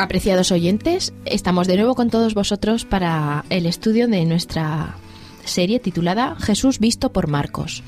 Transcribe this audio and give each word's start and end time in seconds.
Apreciados 0.00 0.50
oyentes, 0.50 1.12
estamos 1.26 1.66
de 1.66 1.76
nuevo 1.76 1.94
con 1.94 2.08
todos 2.08 2.32
vosotros 2.32 2.86
para 2.86 3.44
el 3.50 3.66
estudio 3.66 4.08
de 4.08 4.24
nuestra 4.24 4.96
serie 5.44 5.78
titulada 5.78 6.36
Jesús 6.40 6.78
visto 6.78 7.12
por 7.12 7.28
Marcos. 7.28 7.82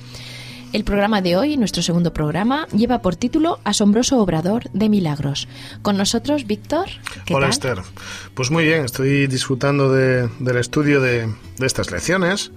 El 0.74 0.84
programa 0.84 1.22
de 1.22 1.38
hoy, 1.38 1.56
nuestro 1.56 1.82
segundo 1.82 2.12
programa, 2.12 2.68
lleva 2.76 3.00
por 3.00 3.16
título 3.16 3.60
Asombroso 3.64 4.20
Obrador 4.20 4.70
de 4.74 4.90
Milagros. 4.90 5.48
Con 5.80 5.96
nosotros, 5.96 6.46
Víctor. 6.46 6.88
Hola, 7.30 7.48
Esther. 7.48 7.78
Pues 8.34 8.50
muy 8.50 8.64
bien, 8.64 8.84
estoy 8.84 9.26
disfrutando 9.26 9.90
de, 9.90 10.28
del 10.38 10.58
estudio 10.58 11.00
de, 11.00 11.32
de 11.56 11.66
estas 11.66 11.90
lecciones. 11.90 12.52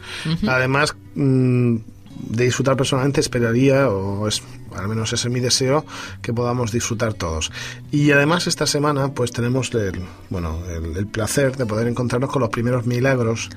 Además, 0.46 0.98
mm, 1.16 1.78
de 2.30 2.44
disfrutar 2.44 2.76
personalmente 2.76 3.22
esperaría, 3.22 3.90
o 3.90 4.28
es, 4.28 4.42
al 4.78 4.88
menos 4.88 5.14
ese 5.14 5.28
es 5.28 5.34
mi 5.34 5.40
deseo, 5.40 5.86
que 6.22 6.34
podamos 6.34 6.72
disfrutar 6.72 7.14
todos. 7.14 7.52
Y 7.92 8.12
además 8.12 8.48
esta 8.48 8.68
semana 8.68 9.10
pues 9.14 9.32
tenemos 9.32 9.74
el, 9.74 10.02
bueno, 10.30 10.60
el, 10.68 11.08
placer 11.08 11.56
de 11.56 11.66
poder 11.66 11.88
encontrarnos 11.88 12.32
con 12.32 12.42
los 12.42 12.50
primeros 12.50 12.86
milagros 12.86 13.50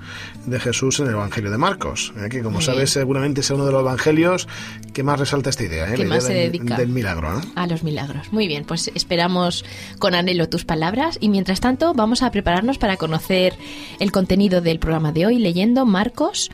de 0.47 0.61
Jesús 0.61 1.01
en 1.01 1.07
el 1.07 1.13
Evangelio 1.13 1.51
de 1.51 1.59
Marcos, 1.59 2.13
¿eh? 2.17 2.29
que 2.29 2.43
como 2.43 2.61
sabes 2.61 2.91
seguramente 2.91 3.41
es 3.41 3.51
uno 3.51 3.67
de 3.67 3.73
los 3.73 3.81
evangelios 3.81 4.49
que 4.93 5.03
más 5.03 5.19
resalta 5.19 5.51
esta 5.51 5.65
idea, 5.65 5.93
¿eh? 5.93 5.97
que 5.97 6.05
más 6.05 6.25
se 6.25 6.35
del, 6.35 6.53
dedica 6.53 6.77
del 6.77 6.89
milagro. 6.89 7.41
A 7.55 7.67
los 7.67 7.83
milagros. 7.83 8.33
Muy 8.33 8.47
bien, 8.47 8.65
pues 8.65 8.91
esperamos 8.95 9.65
con 9.99 10.15
anhelo 10.15 10.49
tus 10.49 10.65
palabras 10.65 11.19
y 11.21 11.29
mientras 11.29 11.61
tanto 11.61 11.95
vamos 11.95 12.23
a 12.23 12.31
prepararnos 12.31 12.79
para 12.79 12.97
conocer 12.97 13.55
el 13.99 14.13
contenido 14.13 14.61
del 14.61 14.79
programa 14.79 15.13
de 15.13 15.27
hoy 15.27 15.39
leyendo 15.39 15.87
Marcos 15.87 16.51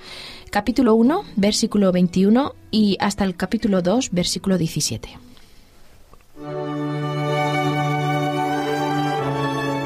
capítulo 0.55 0.95
1, 0.95 1.25
versículo 1.35 1.91
21 1.91 2.55
y 2.71 2.97
hasta 3.01 3.25
el 3.25 3.35
capítulo 3.35 3.83
2, 3.83 4.11
versículo 4.13 4.57
17. 4.57 5.09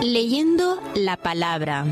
Leyendo 0.03 0.79
la 0.95 1.17
palabra. 1.17 1.87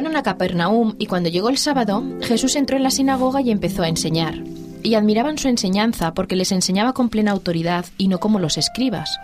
Fueron 0.00 0.16
a 0.16 0.22
Capernaum 0.22 0.94
y 0.98 1.04
cuando 1.04 1.28
llegó 1.28 1.50
el 1.50 1.58
sábado, 1.58 2.02
Jesús 2.22 2.56
entró 2.56 2.78
en 2.78 2.84
la 2.84 2.90
sinagoga 2.90 3.42
y 3.42 3.50
empezó 3.50 3.82
a 3.82 3.88
enseñar. 3.88 4.42
Y 4.82 4.94
admiraban 4.94 5.36
su 5.36 5.48
enseñanza 5.48 6.14
porque 6.14 6.36
les 6.36 6.52
enseñaba 6.52 6.94
con 6.94 7.10
plena 7.10 7.32
autoridad 7.32 7.84
y 7.98 8.08
no 8.08 8.18
como 8.18 8.38
los 8.38 8.56
escribas. 8.56 9.18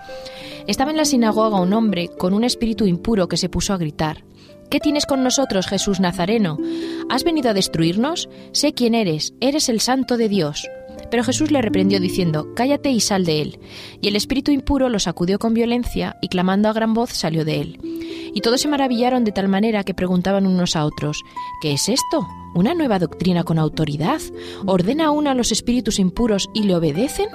Estaba 0.67 0.91
en 0.91 0.99
la 0.99 1.07
sinagoga 1.07 1.63
un 1.63 1.73
hombre 1.73 2.11
con 2.19 2.35
un 2.35 2.45
espíritu 2.45 2.85
impuro 2.85 3.27
que 3.27 3.39
se 3.39 3.49
puso 3.49 3.73
a 3.73 3.79
gritar. 3.79 4.23
¿Qué 4.69 4.79
tienes 4.79 5.07
con 5.07 5.25
nosotros, 5.25 5.67
Jesús 5.67 5.99
Nazareno? 5.99 6.59
¿Has 7.09 7.25
venido 7.25 7.49
a 7.49 7.55
destruirnos? 7.55 8.29
Sé 8.53 8.75
quién 8.75 8.95
eres, 8.95 9.33
eres 9.41 9.71
el 9.71 9.81
santo 9.81 10.19
de 10.19 10.29
Dios. 10.29 10.69
Pero 11.11 11.25
Jesús 11.25 11.51
le 11.53 11.63
reprendió 11.63 12.01
diciendo, 12.01 12.53
Cállate 12.55 12.91
y 12.91 13.01
sal 13.01 13.25
de 13.25 13.41
él. 13.41 13.61
Y 14.03 14.09
el 14.09 14.17
espíritu 14.17 14.51
impuro 14.51 14.91
lo 14.91 14.99
sacudió 14.99 15.39
con 15.39 15.55
violencia 15.55 16.19
y 16.21 16.29
clamando 16.29 16.69
a 16.69 16.75
gran 16.75 16.93
voz 16.93 17.13
salió 17.13 17.47
de 17.47 17.61
él. 17.63 17.81
Y 18.37 18.43
todos 18.43 18.61
se 18.61 18.69
maravillaron 18.69 19.25
de 19.25 19.33
tal 19.33 19.49
manera 19.49 19.83
que 19.83 19.95
preguntaban 19.95 20.47
unos 20.47 20.77
a 20.77 20.85
otros, 20.85 21.25
¿qué 21.63 21.73
es 21.73 21.89
esto? 21.89 22.29
¿Una 22.55 22.75
nueva 22.75 22.99
doctrina 22.99 23.45
con 23.45 23.59
autoridad? 23.59 24.21
¿Ordena 24.67 25.07
aún 25.07 25.27
a 25.27 25.33
los 25.33 25.53
espíritus 25.53 25.99
impuros 25.99 26.51
y 26.53 26.65
le 26.65 26.75
obedecen? 26.75 27.31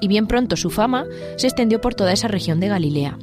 Y 0.00 0.08
bien 0.08 0.26
pronto 0.26 0.56
su 0.56 0.70
fama 0.70 1.04
se 1.36 1.46
extendió 1.46 1.80
por 1.80 1.94
toda 1.94 2.12
esa 2.12 2.26
región 2.26 2.58
de 2.58 2.66
Galilea. 2.66 3.16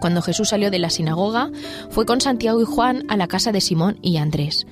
Cuando 0.00 0.22
Jesús 0.22 0.50
salió 0.50 0.70
de 0.70 0.78
la 0.78 0.90
sinagoga, 0.90 1.50
fue 1.90 2.06
con 2.06 2.20
Santiago 2.20 2.62
y 2.62 2.66
Juan 2.66 3.02
a 3.08 3.16
la 3.16 3.26
casa 3.26 3.50
de 3.50 3.60
Simón 3.60 3.98
y 4.00 4.18
Andrés. 4.18 4.64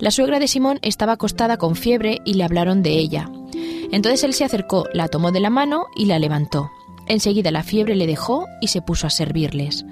La 0.00 0.10
suegra 0.10 0.38
de 0.38 0.48
Simón 0.48 0.80
estaba 0.82 1.12
acostada 1.12 1.56
con 1.56 1.76
fiebre 1.76 2.18
y 2.26 2.34
le 2.34 2.44
hablaron 2.44 2.82
de 2.82 2.98
ella. 2.98 3.30
Entonces 3.90 4.22
él 4.24 4.34
se 4.34 4.44
acercó, 4.44 4.84
la 4.92 5.08
tomó 5.08 5.32
de 5.32 5.40
la 5.40 5.48
mano 5.48 5.86
y 5.96 6.04
la 6.04 6.18
levantó. 6.18 6.70
Enseguida 7.08 7.50
la 7.50 7.62
fiebre 7.62 7.96
le 7.96 8.06
dejó 8.06 8.48
y 8.60 8.68
se 8.68 8.82
puso 8.82 9.06
a 9.06 9.10
servirles. 9.10 9.86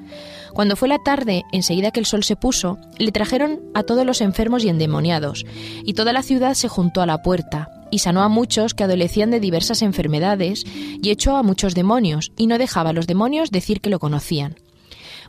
Cuando 0.55 0.77
fue 0.77 0.89
la 0.89 0.99
tarde, 0.99 1.45
enseguida 1.53 1.91
que 1.91 2.01
el 2.01 2.07
sol 2.07 2.25
se 2.25 2.37
puso, 2.37 2.79
le 2.99 3.13
trajeron 3.13 3.61
a 3.75 3.83
todos 3.83 4.05
los 4.05 4.21
enfermos 4.21 4.65
y 4.65 4.69
endemoniados, 4.69 5.45
y 5.85 5.95
toda 5.95 6.13
la 6.13 6.23
ciudad 6.23 6.55
se 6.55 6.69
juntó 6.69 7.03
a 7.03 7.07
la 7.07 7.23
puerta, 7.23 7.69
y 7.91 8.01
sanó 8.01 8.23
a 8.23 8.29
muchos 8.29 8.75
que 8.75 8.85
adolecían 8.85 9.31
de 9.31 9.41
diversas 9.41 9.83
enfermedades, 9.83 10.65
y 10.67 11.11
echó 11.11 11.37
a 11.37 11.43
muchos 11.43 11.75
demonios, 11.75 12.33
y 12.37 12.47
no 12.47 12.59
dejaba 12.59 12.91
a 12.91 12.93
los 12.93 13.07
demonios 13.07 13.51
decir 13.51 13.81
que 13.81 13.91
lo 13.91 13.99
conocían. 13.99 14.57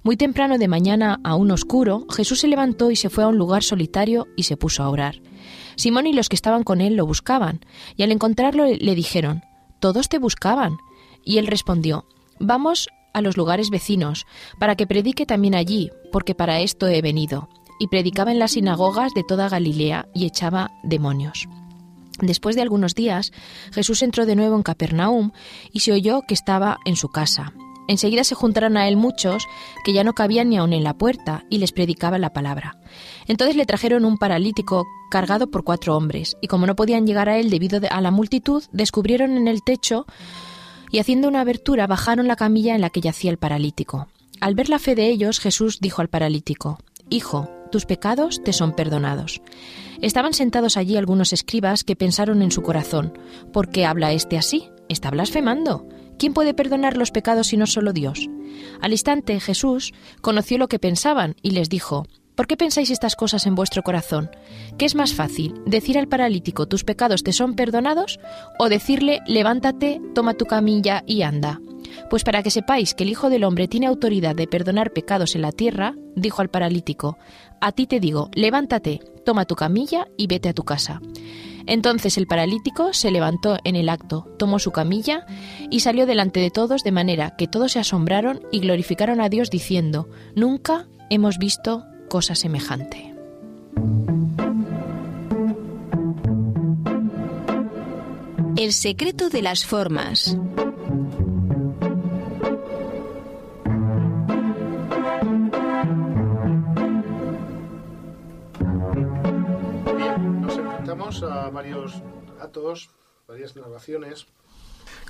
Muy 0.03 0.17
temprano 0.17 0.57
de 0.57 0.67
mañana, 0.67 1.19
aún 1.23 1.51
oscuro, 1.51 2.07
Jesús 2.09 2.39
se 2.39 2.47
levantó 2.47 2.89
y 2.89 2.95
se 2.95 3.09
fue 3.09 3.23
a 3.23 3.27
un 3.27 3.37
lugar 3.37 3.61
solitario 3.61 4.27
y 4.35 4.43
se 4.43 4.57
puso 4.57 4.81
a 4.81 4.89
orar. 4.89 5.21
Simón 5.75 6.07
y 6.07 6.13
los 6.13 6.27
que 6.27 6.35
estaban 6.35 6.63
con 6.63 6.81
él 6.81 6.95
lo 6.95 7.05
buscaban, 7.05 7.61
y 7.95 8.03
al 8.03 8.11
encontrarlo 8.11 8.65
le 8.65 8.95
dijeron, 8.95 9.43
Todos 9.79 10.09
te 10.09 10.17
buscaban. 10.17 10.77
Y 11.23 11.37
él 11.37 11.45
respondió, 11.45 12.05
Vamos 12.39 12.89
a 13.13 13.21
los 13.21 13.37
lugares 13.37 13.69
vecinos, 13.69 14.25
para 14.59 14.75
que 14.75 14.87
predique 14.87 15.25
también 15.25 15.55
allí, 15.55 15.91
porque 16.11 16.35
para 16.35 16.59
esto 16.59 16.87
he 16.87 17.01
venido. 17.01 17.49
Y 17.79 17.87
predicaba 17.87 18.31
en 18.31 18.39
las 18.39 18.51
sinagogas 18.51 19.13
de 19.13 19.23
toda 19.23 19.49
Galilea 19.49 20.07
y 20.13 20.25
echaba 20.25 20.71
demonios. 20.83 21.47
Después 22.21 22.55
de 22.55 22.61
algunos 22.61 22.93
días, 22.93 23.31
Jesús 23.71 24.03
entró 24.03 24.25
de 24.25 24.35
nuevo 24.35 24.55
en 24.55 24.63
Capernaum 24.63 25.31
y 25.71 25.79
se 25.79 25.91
oyó 25.91 26.21
que 26.27 26.35
estaba 26.35 26.77
en 26.85 26.95
su 26.95 27.09
casa. 27.09 27.53
Enseguida 27.87 28.23
se 28.23 28.35
juntaron 28.35 28.77
a 28.77 28.87
él 28.87 28.95
muchos 28.95 29.47
que 29.83 29.91
ya 29.93 30.03
no 30.03 30.13
cabían 30.13 30.49
ni 30.49 30.57
aun 30.57 30.71
en 30.71 30.83
la 30.83 30.97
puerta 30.97 31.43
y 31.49 31.57
les 31.57 31.71
predicaba 31.71 32.19
la 32.19 32.31
palabra. 32.31 32.77
Entonces 33.27 33.55
le 33.55 33.65
trajeron 33.65 34.05
un 34.05 34.17
paralítico 34.17 34.85
cargado 35.09 35.49
por 35.49 35.63
cuatro 35.63 35.97
hombres, 35.97 36.37
y 36.41 36.47
como 36.47 36.67
no 36.67 36.75
podían 36.75 37.05
llegar 37.05 37.27
a 37.27 37.37
él 37.37 37.49
debido 37.49 37.81
a 37.89 38.01
la 38.01 38.11
multitud, 38.11 38.63
descubrieron 38.71 39.35
en 39.35 39.47
el 39.47 39.63
techo 39.63 40.05
y 40.91 40.99
haciendo 40.99 41.27
una 41.27 41.41
abertura 41.41 41.87
bajaron 41.87 42.27
la 42.27 42.35
camilla 42.35 42.75
en 42.75 42.81
la 42.81 42.89
que 42.89 43.01
yacía 43.01 43.31
el 43.31 43.37
paralítico. 43.37 44.07
Al 44.39 44.55
ver 44.55 44.69
la 44.69 44.79
fe 44.79 44.95
de 44.95 45.07
ellos, 45.07 45.39
Jesús 45.39 45.79
dijo 45.79 46.01
al 46.01 46.09
paralítico, 46.09 46.79
Hijo, 47.09 47.49
tus 47.71 47.85
pecados 47.85 48.41
te 48.43 48.53
son 48.53 48.73
perdonados. 48.73 49.41
Estaban 50.01 50.33
sentados 50.33 50.77
allí 50.77 50.97
algunos 50.97 51.33
escribas 51.33 51.83
que 51.83 51.95
pensaron 51.95 52.41
en 52.41 52.51
su 52.51 52.61
corazón, 52.61 53.17
¿por 53.53 53.69
qué 53.69 53.85
habla 53.85 54.13
éste 54.13 54.37
así? 54.37 54.69
Está 54.89 55.09
blasfemando. 55.09 55.87
¿Quién 56.17 56.33
puede 56.33 56.53
perdonar 56.53 56.97
los 56.97 57.11
pecados 57.11 57.47
si 57.47 57.57
no 57.57 57.65
solo 57.65 57.93
Dios? 57.93 58.29
Al 58.81 58.91
instante 58.91 59.39
Jesús 59.39 59.93
conoció 60.21 60.57
lo 60.57 60.67
que 60.67 60.79
pensaban 60.79 61.35
y 61.41 61.51
les 61.51 61.69
dijo, 61.69 62.05
¿Por 62.41 62.47
qué 62.47 62.57
pensáis 62.57 62.89
estas 62.89 63.15
cosas 63.15 63.45
en 63.45 63.53
vuestro 63.53 63.83
corazón? 63.83 64.31
¿Qué 64.79 64.85
es 64.85 64.95
más 64.95 65.13
fácil, 65.13 65.61
decir 65.67 65.99
al 65.99 66.07
paralítico 66.07 66.67
tus 66.67 66.83
pecados 66.83 67.21
te 67.21 67.33
son 67.33 67.53
perdonados 67.53 68.19
o 68.57 68.67
decirle 68.67 69.19
levántate, 69.27 70.01
toma 70.15 70.33
tu 70.33 70.45
camilla 70.45 71.03
y 71.05 71.21
anda? 71.21 71.61
Pues 72.09 72.23
para 72.23 72.41
que 72.41 72.49
sepáis 72.49 72.95
que 72.95 73.03
el 73.03 73.11
Hijo 73.11 73.29
del 73.29 73.43
Hombre 73.43 73.67
tiene 73.67 73.85
autoridad 73.85 74.35
de 74.35 74.47
perdonar 74.47 74.91
pecados 74.91 75.35
en 75.35 75.43
la 75.43 75.51
tierra, 75.51 75.93
dijo 76.15 76.41
al 76.41 76.49
paralítico, 76.49 77.19
a 77.61 77.73
ti 77.73 77.85
te 77.85 77.99
digo, 77.99 78.31
levántate, 78.33 79.01
toma 79.23 79.45
tu 79.45 79.53
camilla 79.53 80.07
y 80.17 80.25
vete 80.25 80.49
a 80.49 80.55
tu 80.55 80.63
casa. 80.63 80.99
Entonces 81.67 82.17
el 82.17 82.25
paralítico 82.25 82.91
se 82.91 83.11
levantó 83.11 83.59
en 83.63 83.75
el 83.75 83.87
acto, 83.87 84.27
tomó 84.39 84.57
su 84.57 84.71
camilla 84.71 85.27
y 85.69 85.81
salió 85.81 86.07
delante 86.07 86.39
de 86.39 86.49
todos 86.49 86.83
de 86.83 86.91
manera 86.91 87.35
que 87.37 87.45
todos 87.45 87.73
se 87.73 87.79
asombraron 87.79 88.41
y 88.51 88.61
glorificaron 88.61 89.21
a 89.21 89.29
Dios 89.29 89.51
diciendo, 89.51 90.09
Nunca 90.33 90.87
hemos 91.11 91.37
visto 91.37 91.85
cosa 92.11 92.35
semejante. 92.35 93.15
El 98.57 98.73
secreto 98.73 99.29
de 99.29 99.41
las 99.41 99.65
formas. 99.65 100.37
Bien, 109.95 110.41
nos 110.41 110.57
enfrentamos 110.57 111.23
a 111.23 111.49
varios 111.49 111.93
datos, 112.37 112.89
varias 113.25 113.55
narraciones 113.55 114.27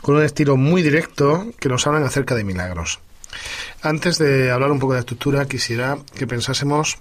con 0.04 0.18
un 0.18 0.24
estilo 0.24 0.56
muy 0.56 0.84
directo 0.84 1.48
que 1.60 1.68
nos 1.68 1.88
hablan 1.88 2.04
acerca 2.04 2.36
de 2.36 2.44
milagros. 2.44 3.00
Antes 3.82 4.18
de 4.18 4.52
hablar 4.52 4.72
un 4.72 4.80
poco 4.80 4.94
de 4.94 5.00
estructura, 5.00 5.48
quisiera 5.48 5.98
que 6.16 6.28
pensásemos 6.28 6.98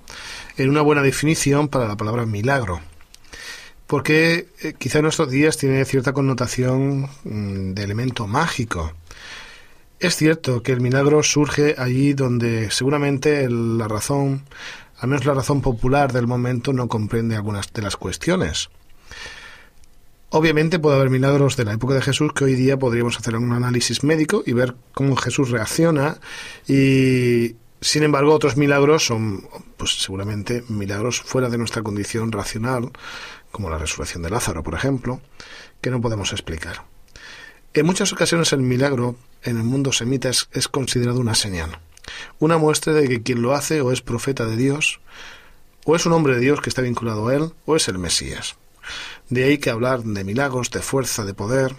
en 0.57 0.71
una 0.71 0.81
buena 0.81 1.03
definición 1.03 1.69
para 1.69 1.87
la 1.87 1.97
palabra 1.97 2.27
milagro, 2.27 2.81
porque 3.87 4.49
eh, 4.63 4.75
quizá 4.79 4.99
en 4.99 5.05
nuestros 5.05 5.31
días 5.31 5.57
tiene 5.57 5.85
cierta 5.85 6.13
connotación 6.13 7.09
mm, 7.25 7.75
de 7.75 7.83
elemento 7.83 8.27
mágico. 8.27 8.93
Es 9.99 10.17
cierto 10.17 10.63
que 10.63 10.73
el 10.73 10.81
milagro 10.81 11.23
surge 11.23 11.75
allí 11.77 12.15
donde 12.15 12.71
seguramente 12.71 13.47
la 13.51 13.87
razón, 13.87 14.45
al 14.99 15.11
menos 15.11 15.27
la 15.27 15.35
razón 15.35 15.61
popular 15.61 16.13
del 16.13 16.27
momento, 16.27 16.73
no 16.73 16.89
comprende 16.89 17.37
algunas 17.37 17.71
de 17.73 17.83
las 17.83 17.97
cuestiones. 17.97 18.71
Obviamente 20.33 20.79
puede 20.79 20.95
haber 20.95 21.11
milagros 21.11 21.57
de 21.57 21.65
la 21.65 21.73
época 21.73 21.95
de 21.95 22.03
Jesús 22.03 22.33
que 22.33 22.45
hoy 22.45 22.55
día 22.55 22.79
podríamos 22.79 23.19
hacer 23.19 23.37
un 23.37 23.53
análisis 23.53 24.05
médico 24.05 24.45
y 24.47 24.53
ver 24.53 24.77
cómo 24.95 25.17
Jesús 25.17 25.51
reacciona 25.51 26.21
y 26.69 27.57
sin 27.81 28.05
embargo 28.05 28.33
otros 28.33 28.57
milagros 28.57 29.05
son 29.05 29.49
pues 29.77 30.01
seguramente 30.01 30.63
milagros 30.69 31.21
fuera 31.21 31.49
de 31.49 31.59
nuestra 31.59 31.83
condición 31.83 32.31
racional, 32.31 32.93
como 33.51 33.71
la 33.71 33.79
resurrección 33.79 34.23
de 34.23 34.31
Lázaro, 34.31 34.63
por 34.63 34.75
ejemplo, 34.75 35.21
que 35.81 35.91
no 35.91 36.01
podemos 36.01 36.31
explicar. 36.31 36.85
En 37.75 37.87
muchas 37.87 38.13
ocasiones 38.13 38.53
el 38.53 38.61
milagro 38.61 39.17
en 39.43 39.57
el 39.57 39.65
mundo 39.65 39.91
semita 39.91 40.29
es, 40.29 40.49
es 40.53 40.69
considerado 40.69 41.19
una 41.19 41.35
señal, 41.35 41.81
una 42.39 42.57
muestra 42.57 42.93
de 42.93 43.09
que 43.09 43.23
quien 43.23 43.43
lo 43.43 43.53
hace 43.53 43.81
o 43.81 43.91
es 43.91 44.01
profeta 44.01 44.47
de 44.47 44.55
Dios, 44.55 45.01
o 45.85 45.97
es 45.97 46.07
un 46.07 46.13
hombre 46.13 46.35
de 46.35 46.41
Dios 46.41 46.61
que 46.61 46.69
está 46.69 46.83
vinculado 46.83 47.27
a 47.27 47.35
él, 47.35 47.53
o 47.67 47.75
es 47.75 47.89
el 47.89 47.99
Mesías. 47.99 48.55
De 49.31 49.45
ahí 49.45 49.59
que 49.59 49.71
hablar 49.71 50.03
de 50.03 50.25
milagros, 50.25 50.71
de 50.71 50.83
fuerza, 50.83 51.25
de 51.25 51.35
poder. 51.35 51.75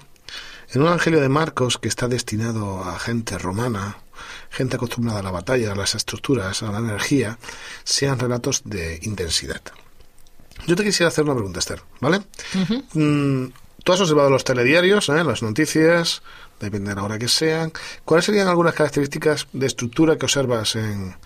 En 0.72 0.82
un 0.82 0.88
Evangelio 0.88 1.20
de 1.20 1.28
Marcos 1.28 1.78
que 1.78 1.90
está 1.90 2.08
destinado 2.08 2.82
a 2.82 2.98
gente 2.98 3.38
romana, 3.38 3.98
gente 4.50 4.78
acostumbrada 4.78 5.20
a 5.20 5.24
la 5.24 5.32
batalla, 5.32 5.74
a 5.74 5.76
las 5.76 5.94
estructuras, 5.94 6.64
a 6.64 6.72
la 6.72 6.80
energía, 6.80 7.38
sean 7.84 8.20
relatos 8.20 8.62
de 8.64 9.00
intensidad. 9.04 9.62
Yo 10.66 10.78
te 10.78 10.84
quisiera 10.86 11.10
hacer 11.10 11.26
una 11.26 11.34
pregunta, 11.34 11.60
Esther, 11.60 11.82
¿vale? 12.00 12.22
Mm, 12.94 13.48
tú 13.84 13.92
has 13.92 14.00
observado 14.00 14.30
los 14.30 14.46
telediarios, 14.46 15.10
¿eh? 15.10 15.24
las 15.24 15.44
noticias, 15.44 16.22
depende 16.58 16.92
de 16.92 16.96
la 16.96 17.04
hora 17.04 17.20
que 17.20 17.28
sean. 17.28 17.74
¿Cuáles 18.06 18.26
serían 18.26 18.48
algunas 18.48 18.76
características 18.76 19.48
de 19.52 19.68
estructura 19.68 20.18
que 20.18 20.26
observas 20.26 20.78
en, 20.78 21.18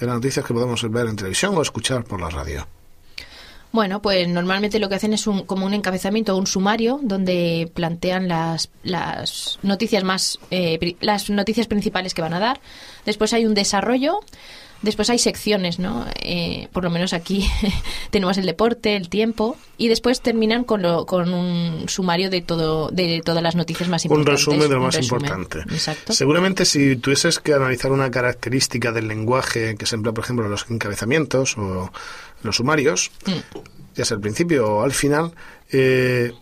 en 0.00 0.06
las 0.06 0.14
noticias 0.16 0.44
que 0.44 0.52
podemos 0.52 0.82
ver 0.90 1.06
en 1.06 1.16
televisión 1.16 1.56
o 1.56 1.62
escuchar 1.62 2.04
por 2.04 2.20
la 2.20 2.28
radio? 2.28 2.66
Bueno, 3.72 4.02
pues 4.02 4.28
normalmente 4.28 4.80
lo 4.80 4.88
que 4.88 4.96
hacen 4.96 5.12
es 5.12 5.26
un, 5.26 5.44
como 5.44 5.64
un 5.64 5.74
encabezamiento 5.74 6.34
o 6.34 6.38
un 6.38 6.46
sumario 6.46 6.98
donde 7.02 7.70
plantean 7.72 8.26
las, 8.26 8.70
las 8.82 9.58
noticias 9.62 10.02
más 10.02 10.38
eh, 10.50 10.96
las 11.00 11.30
noticias 11.30 11.68
principales 11.68 12.14
que 12.14 12.22
van 12.22 12.34
a 12.34 12.40
dar. 12.40 12.60
Después 13.04 13.32
hay 13.32 13.46
un 13.46 13.54
desarrollo 13.54 14.20
Después 14.82 15.10
hay 15.10 15.18
secciones, 15.18 15.78
¿no? 15.78 16.06
Eh, 16.22 16.68
por 16.72 16.84
lo 16.84 16.90
menos 16.90 17.12
aquí 17.12 17.46
tenemos 18.10 18.38
el 18.38 18.46
deporte, 18.46 18.96
el 18.96 19.10
tiempo, 19.10 19.58
y 19.76 19.88
después 19.88 20.22
terminan 20.22 20.64
con, 20.64 20.80
lo, 20.80 21.04
con 21.04 21.34
un 21.34 21.86
sumario 21.86 22.30
de 22.30 22.40
todo 22.40 22.88
de 22.90 23.20
todas 23.22 23.42
las 23.42 23.56
noticias 23.56 23.90
más 23.90 24.06
importantes. 24.06 24.46
Un 24.46 24.52
resumen 24.54 24.68
de 24.70 24.74
lo 24.74 24.80
más 24.80 24.98
importante. 24.98 25.58
Exacto. 25.70 26.14
Seguramente 26.14 26.64
si 26.64 26.96
tuvieses 26.96 27.40
que 27.40 27.52
analizar 27.52 27.92
una 27.92 28.10
característica 28.10 28.90
del 28.90 29.08
lenguaje 29.08 29.76
que 29.76 29.84
se 29.84 29.96
emplea, 29.96 30.14
por 30.14 30.24
ejemplo, 30.24 30.46
en 30.46 30.50
los 30.50 30.64
encabezamientos 30.70 31.58
o 31.58 31.92
los 32.42 32.56
sumarios, 32.56 33.10
mm. 33.26 33.58
ya 33.94 34.04
sea 34.04 34.16
al 34.16 34.20
principio 34.20 34.68
o 34.68 34.82
al 34.82 34.92
final, 34.92 35.32
eh, 35.72 36.32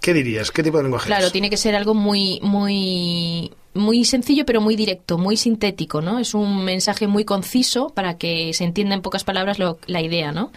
¿qué 0.00 0.14
dirías? 0.14 0.50
¿Qué 0.50 0.62
tipo 0.62 0.76
de 0.78 0.84
lenguaje 0.84 1.06
Claro, 1.06 1.30
tiene 1.30 1.50
que 1.50 1.56
ser 1.56 1.74
algo 1.74 1.94
muy, 1.94 2.40
muy 2.42 3.52
muy 3.74 4.04
sencillo 4.04 4.44
pero 4.44 4.60
muy 4.60 4.76
directo, 4.76 5.16
muy 5.16 5.36
sintético, 5.36 6.02
¿no? 6.02 6.18
Es 6.18 6.34
un 6.34 6.64
mensaje 6.64 7.06
muy 7.06 7.24
conciso 7.24 7.88
para 7.88 8.18
que 8.18 8.52
se 8.52 8.64
entienda 8.64 8.94
en 8.94 9.02
pocas 9.02 9.24
palabras 9.24 9.58
la 9.58 10.00
idea, 10.00 10.32
¿no? 10.32 10.52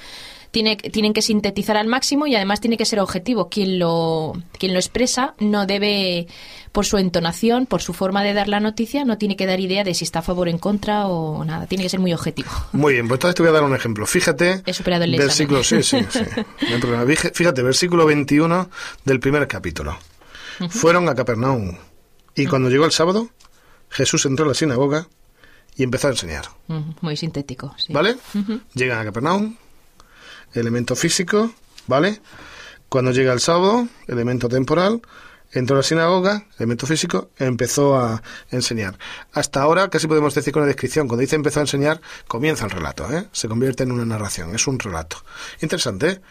Tiene, 0.56 0.78
tienen 0.78 1.12
que 1.12 1.22
sintetizar 1.22 1.76
al 1.76 1.88
máximo 1.88 2.28
y 2.28 2.36
además 2.38 2.62
tiene 2.62 2.78
que 2.78 2.86
ser 2.86 3.02
objetivo. 3.02 3.50
Quien 3.50 3.78
lo, 3.78 4.32
quien 4.58 4.72
lo 4.72 4.80
expresa 4.80 5.36
no 5.38 5.66
debe, 5.66 6.28
por 6.72 6.86
su 6.86 6.98
entonación, 6.98 7.66
por 7.66 7.82
su 7.82 7.92
forma 7.92 8.24
de 8.24 8.34
dar 8.34 8.48
la 8.48 8.62
noticia, 8.62 9.04
no 9.04 9.18
tiene 9.18 9.36
que 9.36 9.48
dar 9.48 9.60
idea 9.60 9.84
de 9.84 9.94
si 9.94 10.06
está 10.06 10.20
a 10.20 10.22
favor 10.22 10.48
o 10.48 10.50
en 10.50 10.58
contra 10.58 11.08
o 11.08 11.44
nada. 11.44 11.68
Tiene 11.68 11.84
que 11.84 11.90
ser 11.90 12.00
muy 12.00 12.14
objetivo. 12.14 12.48
Muy 12.72 12.94
bien, 12.94 13.10
pues 13.10 13.18
entonces 13.18 13.36
te 13.36 13.42
voy 13.44 13.50
a 13.50 13.52
dar 13.52 13.66
un 13.66 13.76
ejemplo. 13.76 14.06
Fíjate. 14.06 14.64
He 14.66 14.72
superado 14.72 15.04
el 15.04 15.18
versículo, 15.18 15.62
sí, 15.62 15.84
sí, 15.84 15.98
sí. 16.10 16.20
Fíjate, 17.34 17.62
versículo 17.62 18.06
21 18.06 18.70
del 19.04 19.20
primer 19.20 19.46
capítulo. 19.50 19.98
Fueron 20.70 21.10
a 21.10 21.16
Capernaum 21.16 21.76
y 22.34 22.46
cuando 22.46 22.70
llegó 22.70 22.86
el 22.86 22.94
sábado, 22.94 23.28
Jesús 23.90 24.26
entró 24.26 24.46
a 24.46 24.48
la 24.48 24.54
sinagoga 24.54 25.10
y 25.76 25.84
empezó 25.84 26.08
a 26.08 26.12
enseñar. 26.12 26.46
Muy 27.02 27.18
sintético, 27.18 27.76
sí. 27.78 27.92
¿Vale? 27.92 28.16
Llegan 28.74 29.00
a 29.00 29.04
Capernaum, 29.04 29.58
elemento 30.56 30.96
físico, 30.96 31.54
¿vale? 31.88 32.22
Cuando 32.90 33.12
llega 33.12 33.34
el 33.34 33.40
sábado, 33.40 33.88
elemento 34.08 34.48
temporal, 34.48 35.02
entró 35.52 35.76
a 35.76 35.80
la 35.80 35.84
sinagoga, 35.84 36.46
elemento 36.58 36.88
físico, 36.88 37.30
empezó 37.38 37.98
a 37.98 38.22
enseñar. 38.52 38.98
Hasta 39.34 39.62
ahora 39.62 39.90
casi 39.90 40.08
podemos 40.08 40.34
decir 40.34 40.54
con 40.54 40.62
la 40.62 40.68
descripción, 40.68 41.08
cuando 41.08 41.22
dice 41.22 41.36
empezó 41.36 41.60
a 41.60 41.64
enseñar, 41.64 42.02
comienza 42.28 42.66
el 42.66 42.72
relato, 42.72 43.12
¿eh? 43.12 43.28
Se 43.32 43.48
convierte 43.48 43.84
en 43.84 43.92
una 43.92 44.06
narración, 44.06 44.54
es 44.56 44.68
un 44.68 44.80
relato. 44.80 45.18
Interesante, 45.62 46.10
¿eh? 46.10 46.22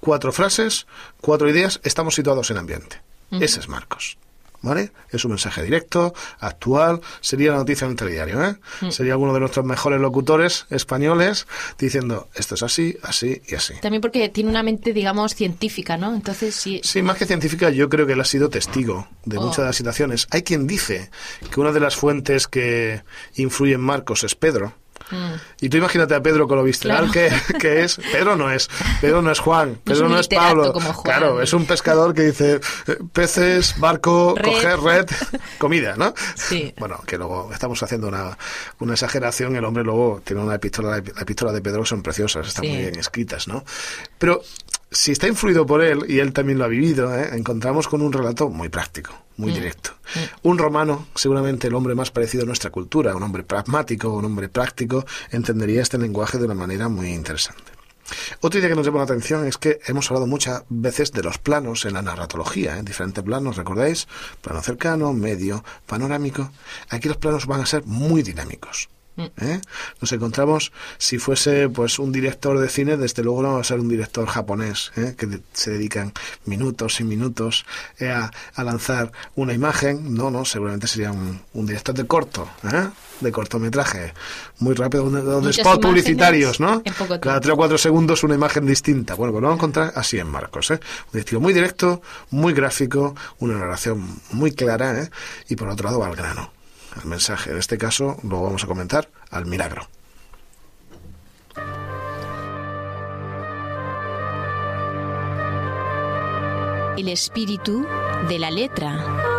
Cuatro 0.00 0.32
frases, 0.32 0.86
cuatro 1.20 1.48
ideas, 1.48 1.80
estamos 1.84 2.14
situados 2.14 2.50
en 2.50 2.58
ambiente. 2.58 3.00
Ese 3.30 3.60
es 3.60 3.68
Marcos. 3.68 4.18
¿Vale? 4.62 4.92
Es 5.10 5.24
un 5.24 5.32
mensaje 5.32 5.62
directo, 5.62 6.14
actual, 6.40 7.00
sería 7.20 7.52
la 7.52 7.58
noticia 7.58 7.84
en 7.84 7.92
el 7.92 7.96
telediario, 7.96 8.42
¿eh? 8.44 8.56
Mm. 8.80 8.90
Sería 8.90 9.12
alguno 9.12 9.34
de 9.34 9.40
nuestros 9.40 9.66
mejores 9.66 10.00
locutores 10.00 10.66
españoles 10.70 11.46
diciendo 11.78 12.28
esto 12.34 12.54
es 12.54 12.62
así, 12.62 12.96
así 13.02 13.42
y 13.46 13.54
así. 13.54 13.74
También 13.80 14.00
porque 14.00 14.28
tiene 14.28 14.50
una 14.50 14.62
mente, 14.62 14.92
digamos, 14.92 15.34
científica, 15.34 15.96
¿no? 15.96 16.14
Entonces 16.14 16.54
sí. 16.54 16.80
Sí, 16.84 17.02
más 17.02 17.16
que 17.16 17.26
científica, 17.26 17.70
yo 17.70 17.88
creo 17.88 18.06
que 18.06 18.14
él 18.14 18.20
ha 18.20 18.24
sido 18.24 18.48
testigo 18.48 19.08
de 19.24 19.38
oh. 19.38 19.42
muchas 19.42 19.58
de 19.58 19.64
las 19.64 19.76
situaciones. 19.76 20.26
Hay 20.30 20.42
quien 20.42 20.66
dice 20.66 21.10
que 21.50 21.60
una 21.60 21.72
de 21.72 21.80
las 21.80 21.96
fuentes 21.96 22.46
que 22.46 23.02
influye 23.34 23.74
en 23.74 23.80
Marcos 23.80 24.24
es 24.24 24.34
Pedro, 24.34 24.74
y 25.60 25.68
tú 25.68 25.76
imagínate 25.76 26.14
a 26.14 26.22
Pedro 26.22 26.48
con 26.48 26.58
lo 26.58 26.64
visceral 26.64 27.10
que, 27.10 27.82
es. 27.82 27.96
Pedro 28.12 28.36
no 28.36 28.50
es. 28.50 28.68
Pedro 29.00 29.22
no 29.22 29.30
es 29.30 29.38
Juan. 29.38 29.78
Pedro 29.84 30.08
no 30.08 30.18
es 30.18 30.28
Pablo. 30.28 30.72
Claro, 31.04 31.40
es 31.40 31.52
un 31.52 31.66
pescador 31.66 32.14
que 32.14 32.22
dice 32.22 32.60
eh, 32.86 32.98
peces, 33.12 33.78
barco, 33.78 34.34
coger 34.42 34.80
red, 34.80 35.06
comida, 35.58 35.94
¿no? 35.96 36.14
Sí. 36.34 36.74
Bueno, 36.78 37.00
que 37.06 37.18
luego 37.18 37.50
estamos 37.52 37.82
haciendo 37.82 38.08
una, 38.08 38.36
una 38.80 38.94
exageración. 38.94 39.56
El 39.56 39.64
hombre 39.64 39.84
luego 39.84 40.22
tiene 40.24 40.42
una 40.42 40.54
epístola, 40.54 40.90
la 40.90 41.22
epístola 41.22 41.52
de 41.52 41.60
Pedro 41.60 41.84
son 41.84 42.02
preciosas, 42.02 42.46
están 42.48 42.66
muy 42.66 42.78
bien 42.78 42.98
escritas, 42.98 43.48
¿no? 43.48 43.64
Pero 44.18 44.42
si 44.92 45.12
está 45.12 45.26
influido 45.26 45.66
por 45.66 45.82
él, 45.82 46.04
y 46.08 46.18
él 46.18 46.32
también 46.32 46.58
lo 46.58 46.64
ha 46.64 46.68
vivido, 46.68 47.14
¿eh? 47.16 47.30
encontramos 47.32 47.88
con 47.88 48.02
un 48.02 48.12
relato 48.12 48.48
muy 48.50 48.68
práctico, 48.68 49.14
muy 49.36 49.50
mm. 49.50 49.54
directo. 49.54 49.90
Mm. 49.92 50.48
Un 50.48 50.58
romano, 50.58 51.06
seguramente 51.14 51.68
el 51.68 51.74
hombre 51.74 51.94
más 51.94 52.10
parecido 52.10 52.44
a 52.44 52.46
nuestra 52.46 52.70
cultura, 52.70 53.16
un 53.16 53.22
hombre 53.22 53.42
pragmático, 53.42 54.10
un 54.10 54.24
hombre 54.24 54.48
práctico, 54.48 55.04
entendería 55.30 55.82
este 55.82 55.98
lenguaje 55.98 56.38
de 56.38 56.44
una 56.44 56.54
manera 56.54 56.88
muy 56.88 57.08
interesante. 57.08 57.72
Otra 58.40 58.58
idea 58.58 58.68
que 58.68 58.76
nos 58.76 58.84
llama 58.84 58.98
la 58.98 59.04
atención 59.04 59.46
es 59.46 59.56
que 59.56 59.80
hemos 59.86 60.10
hablado 60.10 60.26
muchas 60.26 60.64
veces 60.68 61.12
de 61.12 61.22
los 61.22 61.38
planos 61.38 61.84
en 61.86 61.94
la 61.94 62.02
narratología, 62.02 62.74
en 62.74 62.80
¿eh? 62.80 62.82
diferentes 62.84 63.24
planos, 63.24 63.56
¿recordáis? 63.56 64.06
Plano 64.42 64.62
cercano, 64.62 65.12
medio, 65.12 65.64
panorámico. 65.86 66.50
Aquí 66.90 67.08
los 67.08 67.16
planos 67.16 67.46
van 67.46 67.62
a 67.62 67.66
ser 67.66 67.84
muy 67.86 68.22
dinámicos. 68.22 68.88
¿Eh? 69.16 69.60
Nos 70.00 70.12
encontramos, 70.12 70.72
si 70.96 71.18
fuese 71.18 71.68
pues 71.68 71.98
un 71.98 72.12
director 72.12 72.58
de 72.58 72.68
cine, 72.68 72.96
desde 72.96 73.22
luego 73.22 73.42
no 73.42 73.54
va 73.54 73.60
a 73.60 73.64
ser 73.64 73.78
un 73.78 73.88
director 73.88 74.26
japonés, 74.26 74.90
¿eh? 74.96 75.14
que 75.16 75.40
se 75.52 75.72
dedican 75.72 76.12
minutos 76.46 77.00
y 77.00 77.04
minutos 77.04 77.66
eh, 77.98 78.08
a, 78.08 78.30
lanzar 78.64 79.12
una 79.34 79.52
imagen. 79.52 80.14
No, 80.14 80.30
no, 80.30 80.44
seguramente 80.44 80.86
sería 80.86 81.12
un, 81.12 81.66
director 81.66 81.94
de 81.94 82.06
corto, 82.06 82.48
de 83.20 83.32
cortometraje, 83.32 84.14
muy 84.58 84.74
rápido, 84.74 85.10
donde, 85.10 85.50
spot 85.50 85.82
publicitarios, 85.82 86.58
¿no? 86.58 86.82
Cada 87.20 87.40
tres 87.40 87.52
o 87.52 87.56
cuatro 87.56 87.76
segundos 87.76 88.24
una 88.24 88.34
imagen 88.34 88.66
distinta. 88.66 89.14
Bueno, 89.14 89.32
pues 89.32 89.42
lo 89.42 89.48
vamos 89.48 89.60
a 89.60 89.60
encontrar 89.60 89.92
así 89.94 90.18
en 90.18 90.28
Marcos, 90.28 90.70
Un 90.70 91.20
estilo 91.20 91.40
muy 91.40 91.52
directo, 91.52 92.00
muy 92.30 92.54
gráfico, 92.54 93.14
una 93.40 93.58
narración 93.58 94.20
muy 94.30 94.52
clara, 94.52 95.10
y 95.48 95.56
por 95.56 95.68
otro 95.68 95.90
lado 95.90 96.02
al 96.02 96.16
grano 96.16 96.61
el 97.00 97.08
mensaje. 97.08 97.50
En 97.50 97.58
este 97.58 97.78
caso 97.78 98.18
lo 98.22 98.42
vamos 98.42 98.64
a 98.64 98.66
comentar 98.66 99.08
al 99.30 99.46
milagro. 99.46 99.88
El 106.96 107.08
espíritu 107.08 107.86
de 108.28 108.38
la 108.38 108.50
letra. 108.50 109.31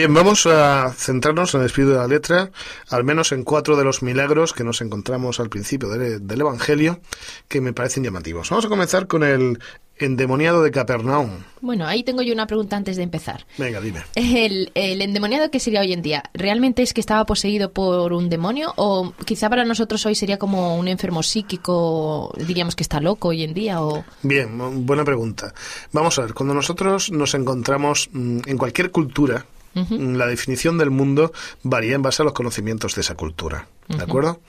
Bien, 0.00 0.14
vamos 0.14 0.46
a 0.46 0.94
centrarnos 0.94 1.52
en 1.52 1.60
el 1.60 1.66
espíritu 1.66 1.92
de 1.92 1.98
la 1.98 2.06
letra, 2.06 2.50
al 2.88 3.04
menos 3.04 3.32
en 3.32 3.44
cuatro 3.44 3.76
de 3.76 3.84
los 3.84 4.02
milagros 4.02 4.54
que 4.54 4.64
nos 4.64 4.80
encontramos 4.80 5.40
al 5.40 5.50
principio 5.50 5.90
del 5.90 6.40
Evangelio, 6.40 7.00
que 7.48 7.60
me 7.60 7.74
parecen 7.74 8.04
llamativos. 8.04 8.48
Vamos 8.48 8.64
a 8.64 8.70
comenzar 8.70 9.06
con 9.06 9.24
el 9.24 9.58
endemoniado 9.98 10.62
de 10.62 10.70
Capernaum. 10.70 11.42
Bueno, 11.60 11.86
ahí 11.86 12.02
tengo 12.02 12.22
yo 12.22 12.32
una 12.32 12.46
pregunta 12.46 12.78
antes 12.78 12.96
de 12.96 13.02
empezar. 13.02 13.44
Venga, 13.58 13.78
dime. 13.82 14.00
El, 14.14 14.72
el 14.74 15.02
endemoniado 15.02 15.50
que 15.50 15.60
sería 15.60 15.82
hoy 15.82 15.92
en 15.92 16.00
día, 16.00 16.22
¿realmente 16.32 16.80
es 16.80 16.94
que 16.94 17.02
estaba 17.02 17.26
poseído 17.26 17.70
por 17.74 18.14
un 18.14 18.30
demonio? 18.30 18.72
¿O 18.76 19.12
quizá 19.26 19.50
para 19.50 19.66
nosotros 19.66 20.06
hoy 20.06 20.14
sería 20.14 20.38
como 20.38 20.78
un 20.78 20.88
enfermo 20.88 21.22
psíquico, 21.22 22.34
diríamos 22.38 22.74
que 22.74 22.84
está 22.84 23.00
loco 23.00 23.28
hoy 23.28 23.42
en 23.44 23.52
día? 23.52 23.82
O... 23.82 24.02
Bien, 24.22 24.86
buena 24.86 25.04
pregunta. 25.04 25.52
Vamos 25.92 26.18
a 26.18 26.22
ver, 26.22 26.32
cuando 26.32 26.54
nosotros 26.54 27.10
nos 27.10 27.34
encontramos 27.34 28.08
mm, 28.14 28.38
en 28.46 28.56
cualquier 28.56 28.90
cultura, 28.90 29.44
la 29.74 30.26
definición 30.26 30.78
del 30.78 30.90
mundo 30.90 31.32
varía 31.62 31.94
en 31.94 32.02
base 32.02 32.22
a 32.22 32.24
los 32.24 32.34
conocimientos 32.34 32.94
de 32.94 33.02
esa 33.02 33.14
cultura. 33.14 33.68
¿De 33.88 34.02
acuerdo? 34.02 34.40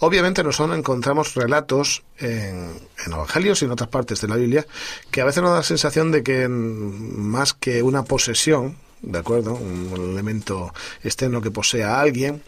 Obviamente 0.00 0.42
nosotros 0.42 0.78
encontramos 0.78 1.34
relatos 1.34 2.02
en, 2.18 2.80
en, 3.04 3.12
evangelios 3.12 3.60
y 3.60 3.66
en 3.66 3.70
otras 3.70 3.90
partes 3.90 4.22
de 4.22 4.28
la 4.28 4.36
Biblia 4.36 4.66
que 5.10 5.20
a 5.20 5.26
veces 5.26 5.42
nos 5.42 5.50
da 5.52 5.58
la 5.58 5.62
sensación 5.62 6.12
de 6.12 6.22
que 6.22 6.48
más 6.48 7.52
que 7.52 7.82
una 7.82 8.04
posesión, 8.04 8.78
¿de 9.02 9.18
acuerdo? 9.18 9.54
Un, 9.54 9.92
elemento 9.94 10.72
externo 11.02 11.42
que 11.42 11.50
posea 11.50 11.96
a 11.96 12.00
alguien, 12.00 12.42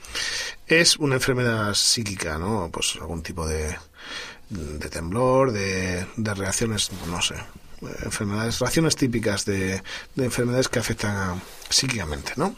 es 0.66 0.97
una 0.97 1.16
enfermedad 1.16 1.75
psíquica, 1.75 2.38
¿no? 2.38 2.70
Pues 2.73 2.97
algún 2.99 3.23
tipo 3.23 3.47
de, 3.47 3.76
de 4.49 4.88
temblor, 4.88 5.52
de, 5.52 6.06
de 6.16 6.35
reacciones, 6.35 6.90
no 7.08 7.20
sé, 7.20 7.35
enfermedades, 8.02 8.58
reacciones 8.58 8.97
típicas 8.97 9.44
de, 9.44 9.82
enfermedades 10.16 10.68
que 10.68 10.78
afectan 10.78 11.40
psíquicamente, 11.68 12.32
¿no? 12.37 12.54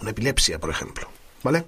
Una 0.00 0.10
epilepsia, 0.10 0.58
por 0.58 0.70
ejemplo, 0.70 1.08
¿vale? 1.42 1.64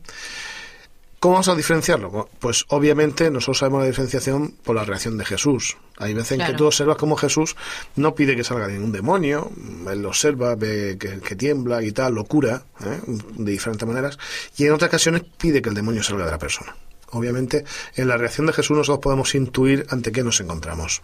¿Cómo 1.18 1.36
vamos 1.36 1.48
a 1.48 1.54
diferenciarlo? 1.54 2.28
Pues 2.38 2.66
obviamente 2.68 3.30
nosotros 3.30 3.58
sabemos 3.58 3.80
la 3.80 3.86
diferenciación 3.86 4.56
por 4.62 4.76
la 4.76 4.84
reacción 4.84 5.16
de 5.16 5.24
Jesús. 5.24 5.78
Hay 5.96 6.12
veces 6.12 6.38
en 6.38 6.46
que 6.46 6.52
tú 6.52 6.66
observas 6.66 6.98
como 6.98 7.16
Jesús 7.16 7.56
no 7.96 8.14
pide 8.14 8.36
que 8.36 8.44
salga 8.44 8.68
ningún 8.68 8.92
demonio, 8.92 9.50
él 9.90 10.02
lo 10.02 10.08
observa, 10.08 10.54
ve 10.54 10.98
que, 10.98 11.34
tiembla 11.34 11.82
y 11.82 11.92
tal, 11.92 12.14
locura, 12.14 12.64
¿eh? 12.84 13.00
de 13.06 13.52
diferentes 13.52 13.88
maneras, 13.88 14.18
y 14.58 14.66
en 14.66 14.72
otras 14.72 14.88
ocasiones 14.88 15.22
pide 15.38 15.62
que 15.62 15.70
el 15.70 15.74
demonio 15.74 16.02
salga 16.02 16.26
de 16.26 16.30
la 16.30 16.38
persona. 16.38 16.76
Obviamente, 17.14 17.64
en 17.96 18.08
la 18.08 18.16
reacción 18.16 18.46
de 18.46 18.52
Jesús 18.52 18.76
nosotros 18.76 19.02
podemos 19.02 19.34
intuir 19.34 19.86
ante 19.90 20.12
qué 20.12 20.22
nos 20.22 20.40
encontramos. 20.40 21.02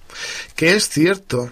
Que 0.57 0.77
es 0.77 0.89
cierto 0.89 1.51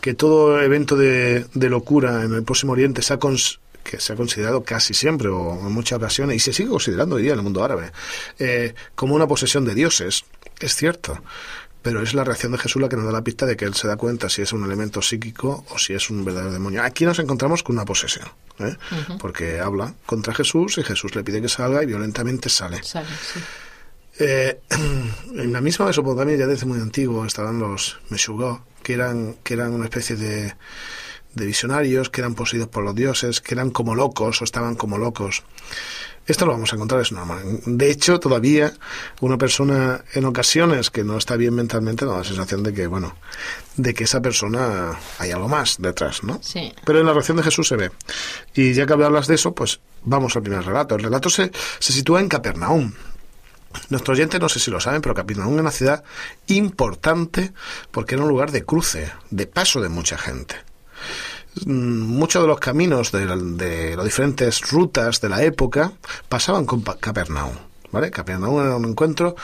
que 0.00 0.14
todo 0.14 0.60
evento 0.60 0.96
de, 0.96 1.46
locura 1.54 2.24
en 2.24 2.34
el 2.34 2.42
Próximo 2.42 2.72
Oriente 2.72 3.02
se 3.02 3.14
ha, 3.14 3.18
que 3.18 4.00
se 4.00 4.12
ha 4.12 4.16
considerado 4.16 4.62
casi 4.62 4.94
siempre 4.94 5.28
o 5.28 5.58
en 5.66 5.72
muchas 5.72 5.98
ocasiones, 5.98 6.36
y 6.36 6.40
se 6.40 6.52
sigue 6.52 6.70
considerando 6.70 7.16
hoy 7.16 7.22
día 7.22 7.32
en 7.32 7.38
el 7.38 7.44
mundo 7.44 7.62
árabe, 7.62 7.92
eh, 8.38 8.74
como 8.94 9.14
una 9.14 9.26
posesión 9.26 9.64
de 9.64 9.74
dioses. 9.74 10.24
Es 10.60 10.74
cierto 10.74 11.22
pero 11.82 12.02
es 12.02 12.14
la 12.14 12.24
reacción 12.24 12.52
de 12.52 12.58
Jesús 12.58 12.82
la 12.82 12.88
que 12.88 12.96
nos 12.96 13.06
da 13.06 13.12
la 13.12 13.22
pista 13.22 13.46
de 13.46 13.56
que 13.56 13.64
él 13.64 13.74
se 13.74 13.88
da 13.88 13.96
cuenta 13.96 14.28
si 14.28 14.42
es 14.42 14.52
un 14.52 14.64
elemento 14.64 15.00
psíquico 15.00 15.64
o 15.70 15.78
si 15.78 15.94
es 15.94 16.10
un 16.10 16.24
verdadero 16.24 16.52
demonio. 16.52 16.82
Aquí 16.82 17.04
nos 17.04 17.18
encontramos 17.18 17.62
con 17.62 17.76
una 17.76 17.84
posesión, 17.84 18.28
¿eh? 18.58 18.76
porque 19.18 19.60
habla 19.60 19.94
contra 20.04 20.34
Jesús 20.34 20.78
y 20.78 20.82
Jesús 20.82 21.14
le 21.14 21.22
pide 21.24 21.40
que 21.40 21.48
salga 21.48 21.82
y 21.82 21.86
violentamente 21.86 22.48
sale. 22.48 22.82
sale 22.82 23.08
sí. 23.32 23.40
Eh, 24.18 24.60
en 25.34 25.52
la 25.52 25.60
misma 25.60 25.86
Mesopotamia 25.86 26.36
ya 26.36 26.46
desde 26.46 26.66
muy 26.66 26.80
antiguo 26.80 27.24
estaban 27.24 27.58
los 27.58 27.98
Meshugó, 28.10 28.64
que 28.82 28.94
eran, 28.94 29.36
que 29.44 29.54
eran 29.54 29.72
una 29.72 29.84
especie 29.84 30.16
de, 30.16 30.54
de 31.34 31.46
visionarios, 31.46 32.10
que 32.10 32.20
eran 32.20 32.34
poseídos 32.34 32.68
por 32.68 32.84
los 32.84 32.94
dioses, 32.94 33.40
que 33.40 33.54
eran 33.54 33.70
como 33.70 33.94
locos 33.94 34.40
o 34.40 34.44
estaban 34.44 34.74
como 34.74 34.98
locos. 34.98 35.44
Esto 36.26 36.44
lo 36.44 36.52
vamos 36.52 36.70
a 36.70 36.76
encontrar, 36.76 37.00
es 37.00 37.10
normal. 37.10 37.40
De 37.64 37.90
hecho, 37.90 38.20
todavía 38.20 38.74
una 39.22 39.38
persona 39.38 40.04
en 40.12 40.26
ocasiones 40.26 40.90
que 40.90 41.02
no 41.02 41.16
está 41.16 41.36
bien 41.36 41.54
mentalmente 41.54 42.04
da 42.04 42.18
la 42.18 42.24
sensación 42.24 42.62
de 42.62 42.74
que, 42.74 42.86
bueno, 42.86 43.16
de 43.78 43.94
que 43.94 44.04
esa 44.04 44.20
persona 44.20 44.98
hay 45.18 45.30
algo 45.30 45.48
más 45.48 45.76
detrás, 45.78 46.22
¿no? 46.24 46.38
Sí. 46.42 46.70
Pero 46.84 47.00
en 47.00 47.06
la 47.06 47.14
reacción 47.14 47.38
de 47.38 47.44
Jesús 47.44 47.68
se 47.68 47.76
ve. 47.76 47.90
Y 48.54 48.74
ya 48.74 48.84
que 48.84 48.92
hablas 48.92 49.26
de 49.26 49.36
eso, 49.36 49.54
pues 49.54 49.80
vamos 50.04 50.36
al 50.36 50.42
primer 50.42 50.62
relato. 50.66 50.96
El 50.96 51.04
relato 51.04 51.30
se, 51.30 51.50
se 51.78 51.94
sitúa 51.94 52.20
en 52.20 52.28
Capernaum, 52.28 52.92
Nuestros 53.90 54.18
oyentes 54.18 54.40
no 54.40 54.48
sé 54.48 54.60
si 54.60 54.70
lo 54.70 54.80
saben, 54.80 55.02
pero 55.02 55.14
Capernaum 55.14 55.54
es 55.54 55.60
una 55.60 55.70
ciudad 55.70 56.04
importante 56.46 57.52
porque 57.90 58.14
era 58.14 58.24
un 58.24 58.30
lugar 58.30 58.50
de 58.50 58.64
cruce, 58.64 59.12
de 59.30 59.46
paso 59.46 59.80
de 59.80 59.88
mucha 59.88 60.16
gente. 60.16 60.56
Mm, 61.64 62.02
muchos 62.02 62.42
de 62.42 62.48
los 62.48 62.60
caminos 62.60 63.12
de, 63.12 63.26
las 63.96 64.04
diferentes 64.04 64.60
rutas 64.70 65.20
de 65.20 65.28
la 65.28 65.42
época 65.42 65.92
pasaban 66.28 66.64
con 66.64 66.82
Capernaum. 66.82 67.54
¿Vale? 67.90 68.10
Capernaum 68.10 68.60
era 68.60 68.76
un 68.76 68.84
encuentro 68.84 69.34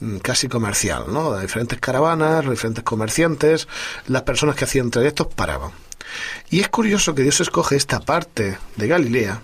mm, 0.00 0.16
casi 0.18 0.48
comercial, 0.48 1.04
¿no? 1.08 1.34
De 1.34 1.42
diferentes 1.42 1.78
caravanas, 1.78 2.48
diferentes 2.48 2.82
comerciantes, 2.82 3.68
las 4.08 4.22
personas 4.22 4.56
que 4.56 4.64
hacían 4.64 4.90
trayectos 4.90 5.28
paraban. 5.28 5.70
Y 6.50 6.60
es 6.60 6.68
curioso 6.68 7.14
que 7.14 7.22
Dios 7.22 7.40
escoge 7.40 7.76
esta 7.76 8.00
parte 8.00 8.58
de 8.76 8.88
Galilea 8.88 9.40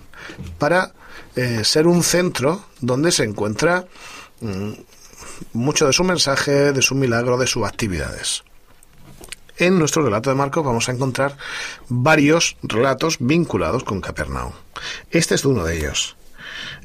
para 0.57 0.91
eh, 1.35 1.63
ser 1.63 1.87
un 1.87 2.03
centro 2.03 2.65
donde 2.81 3.11
se 3.13 3.23
encuentra 3.23 3.85
mucho 5.53 5.87
de 5.87 5.93
su 5.93 6.03
mensaje, 6.03 6.71
de 6.71 6.81
su 6.81 6.95
milagro, 6.95 7.37
de 7.37 7.47
sus 7.47 7.65
actividades. 7.65 8.43
En 9.57 9.77
nuestro 9.77 10.03
relato 10.03 10.29
de 10.29 10.37
Marcos 10.37 10.63
vamos 10.63 10.87
a 10.87 10.93
encontrar 10.93 11.37
varios 11.89 12.55
relatos 12.63 13.17
vinculados 13.19 13.83
con 13.83 13.99
Capernaum. 13.99 14.53
Este 15.11 15.35
es 15.35 15.43
uno 15.43 15.65
de 15.65 15.77
ellos. 15.77 16.15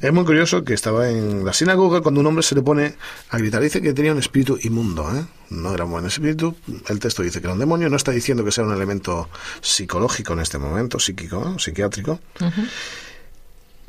Es 0.01 0.11
muy 0.11 0.25
curioso 0.25 0.63
que 0.63 0.73
estaba 0.73 1.09
en 1.09 1.45
la 1.45 1.53
sinagoga 1.53 2.01
cuando 2.01 2.19
un 2.19 2.27
hombre 2.27 2.43
se 2.43 2.53
le 2.53 2.61
pone 2.61 2.95
a 3.29 3.37
gritar. 3.37 3.61
Dice 3.61 3.81
que 3.81 3.93
tenía 3.93 4.11
un 4.11 4.19
espíritu 4.19 4.57
inmundo, 4.61 5.09
¿eh? 5.15 5.25
No 5.49 5.73
era 5.73 5.85
un 5.85 5.91
buen 5.91 6.05
espíritu. 6.05 6.55
El 6.87 6.99
texto 6.99 7.23
dice 7.23 7.39
que 7.39 7.47
era 7.47 7.53
un 7.53 7.59
demonio. 7.59 7.89
No 7.89 7.95
está 7.95 8.11
diciendo 8.11 8.43
que 8.43 8.51
sea 8.51 8.65
un 8.65 8.73
elemento 8.73 9.29
psicológico 9.61 10.33
en 10.33 10.39
este 10.39 10.57
momento, 10.57 10.99
psíquico, 10.99 11.57
psiquiátrico. 11.59 12.19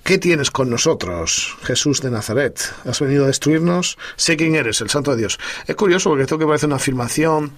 ¿Qué 0.07 0.19
tienes 0.19 0.53
con 0.53 0.71
nosotros, 0.71 1.57
Jesús 1.65 2.01
de 2.01 2.13
Nazaret? 2.13 2.61
¿Has 2.85 3.01
venido 3.01 3.25
a 3.25 3.27
destruirnos? 3.27 3.99
Sé 4.15 4.37
quién 4.37 4.55
eres, 4.55 4.81
el 4.81 4.89
Santo 4.89 5.11
de 5.11 5.17
Dios. 5.17 5.37
Es 5.67 5.75
curioso 5.75 6.11
porque 6.11 6.23
esto 6.23 6.39
que 6.39 6.47
parece 6.47 6.67
una 6.67 6.77
afirmación 6.77 7.51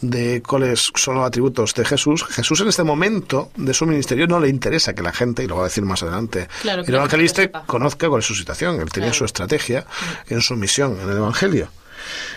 de 0.00 0.42
cuáles 0.42 0.90
son 0.96 1.14
los 1.14 1.24
atributos 1.24 1.74
de 1.74 1.84
Jesús. 1.84 2.24
Jesús 2.24 2.60
en 2.60 2.66
este 2.66 2.82
momento 2.82 3.52
de 3.54 3.72
su 3.72 3.86
ministerio 3.86 4.26
no 4.26 4.40
le 4.40 4.48
interesa 4.48 4.94
que 4.94 5.02
la 5.04 5.12
gente, 5.12 5.44
y 5.44 5.46
lo 5.46 5.54
va 5.54 5.60
a 5.60 5.68
decir 5.68 5.84
más 5.84 6.02
adelante, 6.02 6.48
el 6.64 6.92
evangelista 6.92 7.48
conozca 7.66 8.08
cuál 8.08 8.18
es 8.18 8.26
su 8.26 8.34
situación. 8.34 8.80
Él 8.80 8.90
tenía 8.90 9.12
su 9.12 9.24
estrategia 9.24 9.86
en 10.26 10.40
su 10.40 10.56
misión 10.56 10.98
en 11.00 11.08
el 11.08 11.18
Evangelio. 11.18 11.68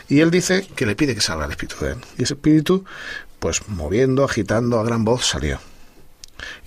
Y 0.07 0.19
él 0.19 0.29
dice 0.29 0.67
que 0.75 0.85
le 0.85 0.95
pide 0.95 1.15
que 1.15 1.21
salga 1.21 1.45
el 1.45 1.51
Espíritu 1.51 1.83
de 1.83 1.93
él. 1.93 1.97
Y 2.19 2.23
ese 2.23 2.35
Espíritu, 2.35 2.85
pues 3.39 3.67
moviendo, 3.67 4.25
agitando 4.25 4.79
a 4.79 4.83
gran 4.83 5.03
voz, 5.03 5.25
salió 5.25 5.59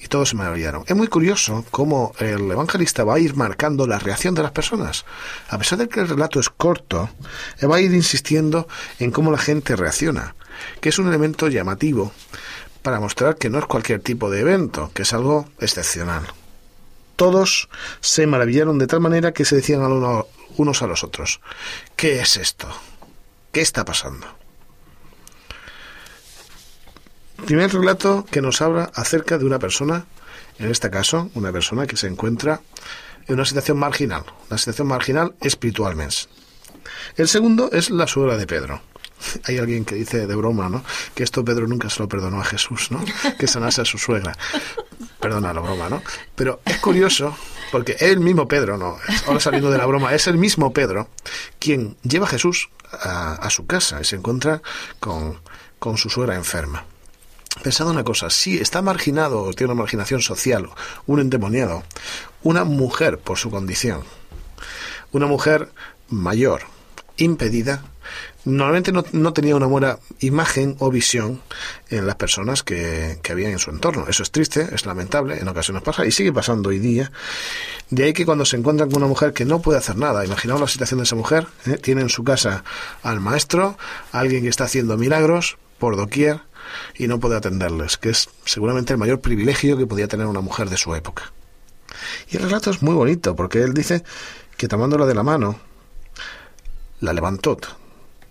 y 0.00 0.06
todos 0.08 0.30
se 0.30 0.36
maravillaron. 0.36 0.84
Es 0.86 0.96
muy 0.96 1.08
curioso 1.08 1.64
cómo 1.70 2.12
el 2.18 2.50
evangelista 2.50 3.04
va 3.04 3.14
a 3.14 3.18
ir 3.18 3.34
marcando 3.36 3.86
la 3.86 3.98
reacción 3.98 4.34
de 4.34 4.42
las 4.42 4.52
personas. 4.52 5.04
A 5.48 5.58
pesar 5.58 5.78
de 5.78 5.88
que 5.88 6.00
el 6.00 6.08
relato 6.08 6.40
es 6.40 6.48
corto, 6.48 7.10
va 7.62 7.76
a 7.76 7.80
ir 7.80 7.92
insistiendo 7.92 8.68
en 8.98 9.10
cómo 9.10 9.30
la 9.30 9.38
gente 9.38 9.76
reacciona, 9.76 10.34
que 10.80 10.88
es 10.88 10.98
un 10.98 11.08
elemento 11.08 11.48
llamativo 11.48 12.12
para 12.82 13.00
mostrar 13.00 13.36
que 13.36 13.50
no 13.50 13.58
es 13.58 13.66
cualquier 13.66 14.00
tipo 14.00 14.30
de 14.30 14.40
evento, 14.40 14.90
que 14.94 15.02
es 15.02 15.12
algo 15.12 15.48
excepcional. 15.60 16.22
Todos 17.16 17.68
se 18.00 18.26
maravillaron 18.26 18.78
de 18.78 18.86
tal 18.86 19.00
manera 19.00 19.32
que 19.32 19.44
se 19.44 19.56
decían 19.56 19.80
unos 19.82 20.82
a 20.82 20.86
los 20.86 21.02
otros, 21.04 21.40
¿qué 21.96 22.20
es 22.20 22.36
esto? 22.36 22.68
¿Qué 23.50 23.60
está 23.60 23.84
pasando? 23.84 24.26
Primer 27.46 27.72
relato 27.72 28.26
que 28.30 28.42
nos 28.42 28.60
habla 28.60 28.90
acerca 28.94 29.38
de 29.38 29.44
una 29.44 29.58
persona, 29.58 30.06
en 30.58 30.70
este 30.70 30.90
caso, 30.90 31.30
una 31.34 31.52
persona 31.52 31.86
que 31.86 31.96
se 31.96 32.06
encuentra 32.06 32.60
en 33.26 33.34
una 33.34 33.44
situación 33.44 33.78
marginal, 33.78 34.24
una 34.50 34.58
situación 34.58 34.88
marginal 34.88 35.34
espiritualmente. 35.40 36.16
El 37.16 37.28
segundo 37.28 37.70
es 37.72 37.90
la 37.90 38.06
suegra 38.06 38.36
de 38.36 38.46
Pedro. 38.46 38.82
Hay 39.44 39.58
alguien 39.58 39.84
que 39.84 39.94
dice 39.94 40.26
de 40.26 40.34
broma, 40.34 40.68
¿no? 40.68 40.84
Que 41.14 41.22
esto 41.22 41.44
Pedro 41.44 41.66
nunca 41.66 41.90
se 41.90 42.00
lo 42.00 42.08
perdonó 42.08 42.40
a 42.40 42.44
Jesús, 42.44 42.90
¿no? 42.90 43.04
Que 43.38 43.46
sanase 43.46 43.82
a 43.82 43.84
su 43.84 43.98
suegra. 43.98 44.36
Perdona 45.20 45.52
la 45.52 45.60
broma, 45.60 45.88
¿no? 45.88 46.02
Pero 46.34 46.60
es 46.64 46.78
curioso 46.78 47.36
porque 47.70 47.96
el 48.00 48.20
mismo 48.20 48.48
Pedro, 48.48 48.78
no, 48.78 48.98
ahora 49.26 49.40
saliendo 49.40 49.70
de 49.70 49.78
la 49.78 49.86
broma, 49.86 50.14
es 50.14 50.26
el 50.26 50.38
mismo 50.38 50.72
Pedro 50.72 51.08
quien 51.58 51.96
lleva 52.02 52.26
a 52.26 52.30
Jesús 52.30 52.70
a, 52.92 53.50
su 53.50 53.66
casa 53.66 54.00
y 54.00 54.04
se 54.04 54.16
encuentra 54.16 54.62
con, 55.00 55.40
con 55.78 55.98
su 55.98 56.08
suegra 56.08 56.34
enferma. 56.34 56.84
Pensad 57.62 57.88
una 57.88 58.04
cosa, 58.04 58.30
si 58.30 58.58
está 58.58 58.82
marginado 58.82 59.42
o 59.42 59.52
tiene 59.52 59.72
una 59.72 59.82
marginación 59.82 60.20
social, 60.20 60.70
un 61.06 61.20
endemoniado, 61.20 61.82
una 62.42 62.64
mujer 62.64 63.18
por 63.18 63.38
su 63.38 63.50
condición, 63.50 64.02
una 65.12 65.26
mujer 65.26 65.70
mayor, 66.08 66.62
impedida, 67.16 67.82
normalmente 68.44 68.92
no, 68.92 69.32
tenía 69.32 69.56
una 69.56 69.66
buena 69.66 69.98
imagen 70.20 70.76
o 70.78 70.90
visión 70.90 71.40
en 71.90 72.06
las 72.06 72.16
personas 72.16 72.62
que, 72.62 73.18
que 73.22 73.32
había 73.32 73.50
en 73.50 73.58
su 73.58 73.70
entorno. 73.70 74.06
Eso 74.08 74.22
es 74.22 74.30
triste, 74.30 74.68
es 74.72 74.86
lamentable, 74.86 75.38
en 75.38 75.48
ocasiones 75.48 75.82
pasa 75.82 76.06
y 76.06 76.12
sigue 76.12 76.32
pasando 76.32 76.68
hoy 76.68 76.78
día. 76.78 77.10
De 77.90 78.04
ahí 78.04 78.12
que 78.12 78.24
cuando 78.24 78.44
se 78.44 78.56
encuentran 78.56 78.90
con 78.90 78.98
una 78.98 79.08
mujer 79.08 79.32
que 79.32 79.44
no 79.44 79.60
puede 79.60 79.78
hacer 79.78 79.96
nada, 79.96 80.24
imaginaos 80.24 80.60
la 80.60 80.68
situación 80.68 80.98
de 80.98 81.04
esa 81.04 81.16
mujer, 81.16 81.46
¿eh? 81.66 81.76
tiene 81.76 82.02
en 82.02 82.08
su 82.08 82.24
casa 82.24 82.62
al 83.02 83.20
maestro, 83.20 83.76
alguien 84.12 84.42
que 84.42 84.48
está 84.48 84.64
haciendo 84.64 84.96
milagros 84.96 85.58
por 85.78 85.96
doquier 85.96 86.40
y 86.96 87.06
no 87.06 87.20
puede 87.20 87.36
atenderles, 87.36 87.96
que 87.96 88.10
es 88.10 88.28
seguramente 88.44 88.92
el 88.92 88.98
mayor 88.98 89.20
privilegio 89.20 89.76
que 89.76 89.86
podía 89.86 90.08
tener 90.08 90.26
una 90.26 90.40
mujer 90.40 90.68
de 90.68 90.76
su 90.76 90.94
época. 90.94 91.32
Y 92.30 92.36
el 92.36 92.44
relato 92.44 92.70
es 92.70 92.82
muy 92.82 92.94
bonito, 92.94 93.34
porque 93.34 93.62
él 93.62 93.74
dice 93.74 94.04
que 94.56 94.68
tomándola 94.68 95.06
de 95.06 95.14
la 95.14 95.22
mano, 95.22 95.58
la 97.00 97.12
levantó 97.12 97.58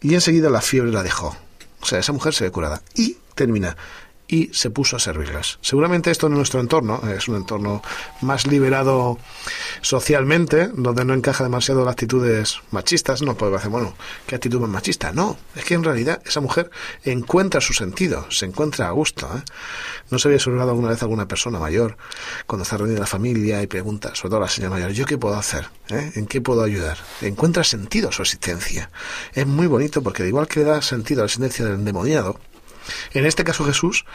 y 0.02 0.14
enseguida 0.14 0.50
la 0.50 0.62
fiebre 0.62 0.92
la 0.92 1.04
dejó. 1.04 1.36
O 1.82 1.86
sea, 1.86 2.00
esa 2.00 2.14
mujer 2.14 2.34
se 2.34 2.44
ve 2.44 2.52
curada. 2.52 2.82
Y 2.96 3.18
termina 3.36 3.76
y 4.28 4.50
se 4.54 4.70
puso 4.70 4.98
a 4.98 5.00
servirlas. 5.00 5.58
Seguramente 5.62 6.12
esto 6.12 6.28
en 6.28 6.34
nuestro 6.34 6.60
entorno 6.60 7.02
es 7.10 7.28
un 7.28 7.36
entorno 7.36 7.82
más 8.22 8.46
liberado 8.48 9.18
socialmente, 9.82 10.70
donde 10.74 11.06
no 11.06 11.14
encaja 11.14 11.44
demasiado 11.44 11.86
las 11.86 11.94
actitudes 11.94 12.60
machistas. 12.72 13.22
No 13.22 13.36
puede 13.36 13.54
decir, 13.54 13.70
bueno, 13.70 13.94
¿qué 14.26 14.36
actitud 14.36 14.60
más 14.60 14.70
machista? 14.70 15.12
No, 15.12 15.38
es 15.56 15.64
que 15.64 15.76
en 15.76 15.84
realidad 15.84 16.22
esa 16.26 16.42
mujer 16.42 16.70
encuentra 17.04 17.62
su 17.62 17.74
sentido, 17.74 18.30
se 18.30 18.46
encuentra 18.46 18.88
a 18.88 18.92
gusto. 18.92 19.30
¿eh? 19.36 19.42
¿No 20.10 20.20
se 20.20 20.28
había 20.28 20.38
observado 20.38 20.72
alguna 20.72 20.90
vez 20.90 21.02
alguna 21.02 21.28
persona 21.28 21.60
mayor 21.60 21.98
cuando 22.46 22.64
está 22.64 22.78
reunida 22.78 23.00
la 23.00 23.06
familia 23.06 23.62
y 23.62 23.68
pregunta, 23.68 24.14
sobre 24.16 24.32
todo 24.32 24.40
la 24.42 24.50
señora 24.50 24.76
mayor, 24.76 24.92
¿yo 24.92 25.06
qué 25.06 25.18
puedo 25.18 25.36
hacer? 25.36 25.70
¿Eh? 25.90 26.12
¿En 26.16 26.28
qué 26.28 26.42
puedo 26.42 26.64
ayudar? 26.64 26.98
Encuentra 27.22 27.64
sentido 27.64 28.10
a 28.10 28.12
su 28.12 28.22
existencia. 28.22 28.90
Es 29.34 29.48
muy 29.48 29.68
bonito 29.68 30.02
porque, 30.02 30.28
igual 30.28 30.48
que 30.48 30.62
le 30.62 30.66
da 30.66 30.82
sentido 30.82 31.22
a 31.22 31.24
la 31.24 31.26
existencia 31.28 31.66
del 31.66 31.76
endemoniado, 31.76 32.40
en 33.14 33.26
este 33.26 33.44
caso 33.44 33.66
Jesús, 33.66 34.06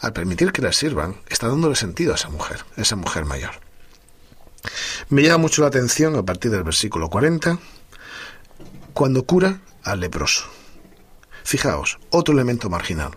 al 0.00 0.12
permitir 0.12 0.52
que 0.52 0.62
le 0.62 0.72
sirvan, 0.72 1.16
está 1.28 1.48
dándole 1.48 1.76
sentido 1.76 2.12
a 2.12 2.16
esa 2.16 2.28
mujer, 2.28 2.64
a 2.76 2.82
esa 2.82 2.96
mujer 2.96 3.24
mayor. 3.24 3.52
Me 5.08 5.22
llama 5.22 5.38
mucho 5.38 5.62
la 5.62 5.68
atención 5.68 6.16
a 6.16 6.22
partir 6.22 6.50
del 6.50 6.62
versículo 6.62 7.08
40, 7.10 7.58
cuando 8.92 9.24
cura 9.24 9.60
al 9.82 10.00
leproso. 10.00 10.44
Fijaos, 11.42 11.98
otro 12.10 12.32
elemento 12.34 12.70
marginal. 12.70 13.12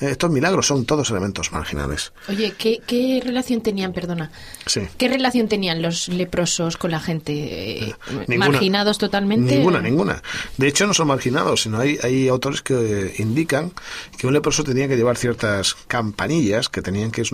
Eh, 0.00 0.10
estos 0.10 0.30
milagros 0.30 0.66
son 0.66 0.84
todos 0.84 1.10
elementos 1.10 1.52
marginales. 1.52 2.12
Oye, 2.28 2.52
¿qué, 2.58 3.22
relación 3.24 3.60
tenían, 3.60 3.92
perdona? 3.92 4.30
Sí. 4.66 4.82
¿Qué 4.98 5.08
relación 5.08 5.48
tenían 5.48 5.82
los 5.82 6.08
leprosos 6.08 6.76
con 6.76 6.90
la 6.90 7.00
gente? 7.00 7.88
Eh, 7.88 7.94
¿Marginados 8.36 8.98
totalmente? 8.98 9.56
Ninguna, 9.56 9.80
ninguna. 9.80 10.22
De 10.56 10.68
hecho, 10.68 10.86
no 10.86 10.94
son 10.94 11.08
marginados, 11.08 11.62
sino 11.62 11.78
hay, 11.78 11.98
hay 12.02 12.28
autores 12.28 12.62
que 12.62 13.14
indican 13.18 13.72
que 14.18 14.26
un 14.26 14.32
leproso 14.32 14.64
tenía 14.64 14.88
que 14.88 14.96
llevar 14.96 15.16
ciertas 15.16 15.74
campanillas 15.86 16.68
que 16.68 16.82
tenían 16.82 17.10
que 17.10 17.20
ir 17.20 17.28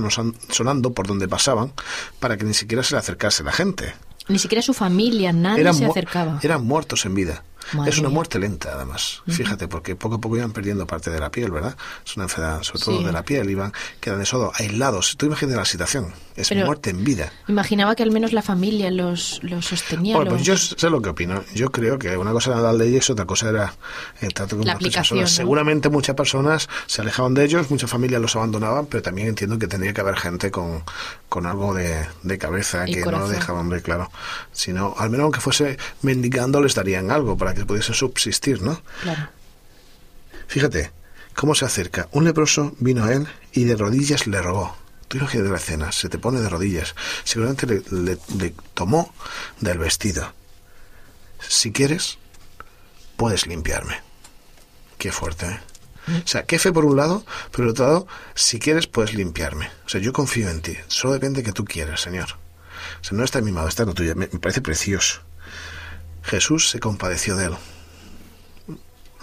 sonando 0.50 0.92
por 0.92 1.06
donde 1.06 1.28
pasaban 1.28 1.72
para 2.18 2.36
que 2.36 2.44
ni 2.44 2.54
siquiera 2.54 2.82
se 2.82 2.94
le 2.94 2.98
acercase 2.98 3.42
la 3.42 3.52
gente. 3.52 3.94
Ni 4.28 4.38
siquiera 4.38 4.62
su 4.62 4.74
familia, 4.74 5.32
nadie 5.32 5.72
se 5.72 5.86
acercaba. 5.86 6.38
Eran 6.42 6.64
muertos 6.64 7.04
en 7.06 7.14
vida 7.14 7.42
es 7.86 7.98
una 7.98 8.08
muerte 8.08 8.38
lenta, 8.38 8.72
además. 8.74 9.22
Fíjate, 9.28 9.68
porque 9.68 9.96
poco 9.96 10.16
a 10.16 10.20
poco 10.20 10.36
iban 10.36 10.52
perdiendo 10.52 10.86
parte 10.86 11.10
de 11.10 11.20
la 11.20 11.30
piel, 11.30 11.50
¿verdad? 11.50 11.76
Es 12.04 12.16
una 12.16 12.24
enfermedad, 12.24 12.62
sobre 12.62 12.80
todo 12.80 13.02
de 13.02 13.12
la 13.12 13.22
piel, 13.22 13.48
iban, 13.50 13.72
quedan 14.00 14.20
eso 14.20 14.52
aislados. 14.54 15.16
Tú 15.16 15.26
imaginas 15.26 15.56
la 15.56 15.64
situación, 15.64 16.12
es 16.36 16.50
muerte 16.54 16.90
en 16.90 17.04
vida. 17.04 17.32
Imaginaba 17.48 17.94
que 17.94 18.02
al 18.02 18.10
menos 18.10 18.32
la 18.32 18.42
familia 18.42 18.90
los, 18.90 19.40
los 19.42 19.66
sostenía. 19.66 20.16
Bueno, 20.16 20.32
pues 20.32 20.42
yo 20.42 20.56
sé 20.56 20.90
lo 20.90 21.00
que 21.00 21.10
opino. 21.10 21.44
Yo 21.54 21.70
creo 21.70 21.98
que 21.98 22.16
una 22.16 22.32
cosa 22.32 22.52
era 22.52 22.60
la 22.60 22.72
ley 22.72 22.96
y 22.96 23.12
otra 23.12 23.24
cosa 23.24 23.50
era 23.50 23.74
el 24.20 24.32
trato 24.34 24.56
con 24.56 24.66
la 24.66 24.74
aplicación, 24.74 25.26
Seguramente 25.26 25.88
muchas 25.88 26.16
personas 26.16 26.68
se 26.86 27.02
alejaban 27.02 27.34
de 27.34 27.44
ellos, 27.44 27.70
muchas 27.70 27.90
familias 27.90 28.20
los 28.20 28.36
abandonaban, 28.36 28.86
pero 28.86 29.02
también 29.02 29.28
entiendo 29.28 29.58
que 29.58 29.66
tendría 29.66 29.92
que 29.92 30.00
haber 30.00 30.16
gente 30.16 30.50
con, 30.50 30.82
con 31.28 31.46
algo 31.46 31.74
de, 31.74 32.06
de 32.22 32.38
cabeza 32.38 32.84
que 32.84 33.00
no 33.00 33.18
lo 33.18 33.28
dejaban 33.28 33.68
ver 33.68 33.82
claro. 33.82 34.10
Sino, 34.52 34.94
al 34.98 35.10
menos 35.10 35.24
aunque 35.24 35.40
fuese 35.40 35.78
mendigando, 36.02 36.60
les 36.60 36.74
darían 36.74 37.10
algo 37.10 37.36
para 37.36 37.49
que 37.54 37.64
pudiese 37.64 37.94
subsistir, 37.94 38.62
¿no? 38.62 38.82
Claro. 39.02 39.28
Fíjate, 40.46 40.90
cómo 41.34 41.54
se 41.54 41.64
acerca. 41.64 42.08
Un 42.12 42.24
leproso 42.24 42.74
vino 42.78 43.04
a 43.04 43.12
él 43.12 43.26
y 43.52 43.64
de 43.64 43.76
rodillas 43.76 44.26
le 44.26 44.40
rogó. 44.42 44.76
Tú 45.08 45.18
imagínate 45.18 45.50
la 45.50 45.56
escena, 45.56 45.92
se 45.92 46.08
te 46.08 46.18
pone 46.18 46.40
de 46.40 46.48
rodillas. 46.48 46.94
Seguramente 47.24 47.66
le, 47.66 48.18
le 48.38 48.54
tomó 48.74 49.12
del 49.60 49.78
vestido. 49.78 50.32
Si 51.40 51.72
quieres, 51.72 52.18
puedes 53.16 53.46
limpiarme. 53.46 54.00
Qué 54.98 55.10
fuerte, 55.10 55.46
¿eh? 55.46 55.60
O 56.08 56.26
sea, 56.26 56.44
qué 56.44 56.58
fe 56.58 56.72
por 56.72 56.84
un 56.84 56.96
lado, 56.96 57.24
pero 57.50 57.64
por 57.64 57.66
otro 57.68 57.86
lado, 57.86 58.06
si 58.34 58.58
quieres, 58.58 58.86
puedes 58.86 59.14
limpiarme. 59.14 59.70
O 59.86 59.88
sea, 59.88 60.00
yo 60.00 60.12
confío 60.12 60.48
en 60.48 60.60
ti. 60.60 60.76
Solo 60.88 61.14
depende 61.14 61.40
de 61.40 61.44
que 61.44 61.52
tú 61.52 61.64
quieras, 61.64 62.00
Señor. 62.00 62.36
O 63.00 63.04
sea, 63.04 63.16
no 63.16 63.24
está 63.24 63.38
en 63.38 63.44
mi 63.44 63.52
mano, 63.52 63.68
está 63.68 63.82
en 63.82 63.88
lo 63.90 63.94
tuyo. 63.94 64.14
Me, 64.16 64.26
parece 64.26 64.60
precioso. 64.60 65.20
Jesús 66.22 66.70
se 66.70 66.80
compadeció 66.80 67.36
de 67.36 67.46
él. 67.46 67.56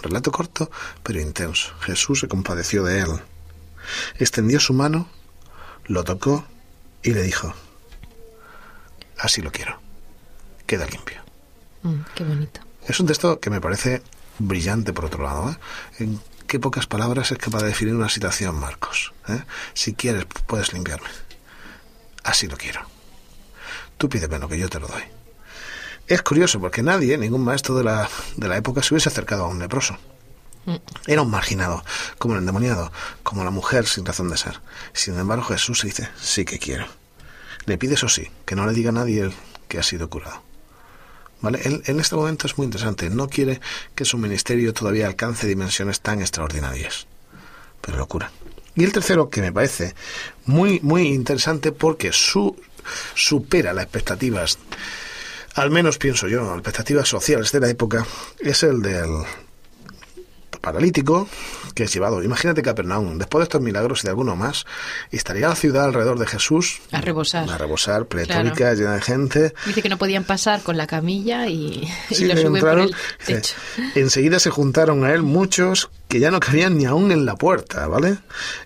Relato 0.02 0.30
corto, 0.30 0.70
pero 1.02 1.20
intenso. 1.20 1.72
Jesús 1.80 2.20
se 2.20 2.28
compadeció 2.28 2.84
de 2.84 3.00
él. 3.00 3.20
Extendió 4.18 4.60
su 4.60 4.72
mano, 4.74 5.08
lo 5.86 6.04
tocó 6.04 6.44
y 7.02 7.12
le 7.12 7.22
dijo, 7.22 7.52
así 9.18 9.42
lo 9.42 9.50
quiero. 9.50 9.80
Queda 10.66 10.86
limpio. 10.86 11.20
Mm, 11.82 12.00
qué 12.14 12.24
bonito. 12.24 12.60
Es 12.86 13.00
un 13.00 13.06
texto 13.06 13.40
que 13.40 13.50
me 13.50 13.60
parece 13.60 14.02
brillante, 14.38 14.92
por 14.92 15.06
otro 15.06 15.24
lado. 15.24 15.56
¿eh? 15.98 16.08
qué 16.46 16.58
pocas 16.58 16.86
palabras 16.86 17.30
es 17.32 17.38
capaz 17.38 17.60
de 17.60 17.68
definir 17.68 17.94
una 17.94 18.08
situación, 18.08 18.58
Marcos. 18.58 19.12
¿eh? 19.28 19.42
Si 19.74 19.94
quieres, 19.94 20.26
puedes 20.46 20.72
limpiarme. 20.72 21.08
Así 22.24 22.46
lo 22.46 22.56
quiero. 22.56 22.80
Tú 23.98 24.08
pídeme 24.08 24.38
lo 24.38 24.48
que 24.48 24.58
yo 24.58 24.68
te 24.68 24.78
lo 24.80 24.86
doy. 24.86 25.02
Es 26.08 26.22
curioso 26.22 26.58
porque 26.58 26.82
nadie, 26.82 27.16
ningún 27.18 27.44
maestro 27.44 27.76
de 27.76 27.84
la, 27.84 28.08
de 28.36 28.48
la 28.48 28.56
época, 28.56 28.82
se 28.82 28.94
hubiese 28.94 29.08
acercado 29.10 29.44
a 29.44 29.48
un 29.48 29.58
leproso. 29.58 29.96
Mm. 30.64 30.76
Era 31.06 31.22
un 31.22 31.30
marginado, 31.30 31.84
como 32.18 32.34
el 32.34 32.40
endemoniado, 32.40 32.90
como 33.22 33.44
la 33.44 33.50
mujer 33.50 33.86
sin 33.86 34.04
razón 34.04 34.30
de 34.30 34.38
ser. 34.38 34.60
Sin 34.92 35.18
embargo, 35.18 35.44
Jesús 35.44 35.82
dice, 35.82 36.08
sí 36.20 36.44
que 36.44 36.58
quiero. 36.58 36.86
Le 37.66 37.78
pide 37.78 37.94
eso 37.94 38.08
sí, 38.08 38.30
que 38.46 38.56
no 38.56 38.66
le 38.66 38.72
diga 38.72 38.90
a 38.90 38.92
nadie 38.92 39.30
que 39.68 39.78
ha 39.78 39.82
sido 39.82 40.08
curado. 40.08 40.42
¿Vale? 41.40 41.60
en 41.62 42.00
este 42.00 42.16
momento 42.16 42.48
es 42.48 42.58
muy 42.58 42.64
interesante. 42.64 43.10
No 43.10 43.28
quiere 43.28 43.60
que 43.94 44.04
su 44.04 44.18
ministerio 44.18 44.72
todavía 44.74 45.06
alcance 45.06 45.46
dimensiones 45.46 46.00
tan 46.00 46.20
extraordinarias. 46.20 47.06
Pero 47.80 47.98
locura. 47.98 48.32
Y 48.78 48.84
el 48.84 48.92
tercero, 48.92 49.28
que 49.28 49.40
me 49.40 49.52
parece 49.52 49.96
muy, 50.46 50.78
muy 50.84 51.08
interesante 51.08 51.72
porque 51.72 52.12
su, 52.12 52.56
supera 53.14 53.72
las 53.72 53.84
expectativas, 53.84 54.58
al 55.58 55.70
menos 55.70 55.98
pienso 55.98 56.28
yo, 56.28 56.42
las 56.44 56.54
expectativas 56.54 57.08
sociales 57.08 57.50
de 57.52 57.60
la 57.60 57.68
época, 57.68 58.06
es 58.38 58.62
el 58.62 58.80
del 58.80 59.10
paralítico 60.60 61.28
que 61.74 61.84
es 61.84 61.94
llevado. 61.94 62.22
Imagínate 62.22 62.62
Capernaum, 62.62 63.18
después 63.18 63.40
de 63.40 63.44
estos 63.44 63.60
milagros 63.60 64.00
y 64.02 64.04
de 64.04 64.10
alguno 64.10 64.36
más, 64.36 64.66
estaría 65.10 65.48
la 65.48 65.54
ciudad 65.54 65.84
alrededor 65.84 66.18
de 66.18 66.26
Jesús. 66.26 66.80
A 66.92 67.00
rebosar. 67.00 67.48
A 67.48 67.58
rebosar, 67.58 68.06
pletórica, 68.06 68.74
llena 68.74 68.94
de 68.94 69.00
gente. 69.00 69.54
Dice 69.66 69.82
que 69.82 69.88
no 69.88 69.98
podían 69.98 70.24
pasar 70.24 70.62
con 70.62 70.76
la 70.76 70.86
camilla 70.86 71.46
y, 71.46 71.88
lo 72.10 72.36
suben 72.36 72.60
por 72.60 72.78
el 72.78 72.94
techo. 73.24 73.54
enseguida 73.94 74.38
se 74.38 74.50
juntaron 74.50 75.04
a 75.04 75.12
él 75.12 75.22
muchos 75.22 75.90
que 76.08 76.20
ya 76.20 76.30
no 76.30 76.40
cabían 76.40 76.78
ni 76.78 76.86
aún 76.86 77.12
en 77.12 77.26
la 77.26 77.36
puerta, 77.36 77.86
¿vale? 77.86 78.18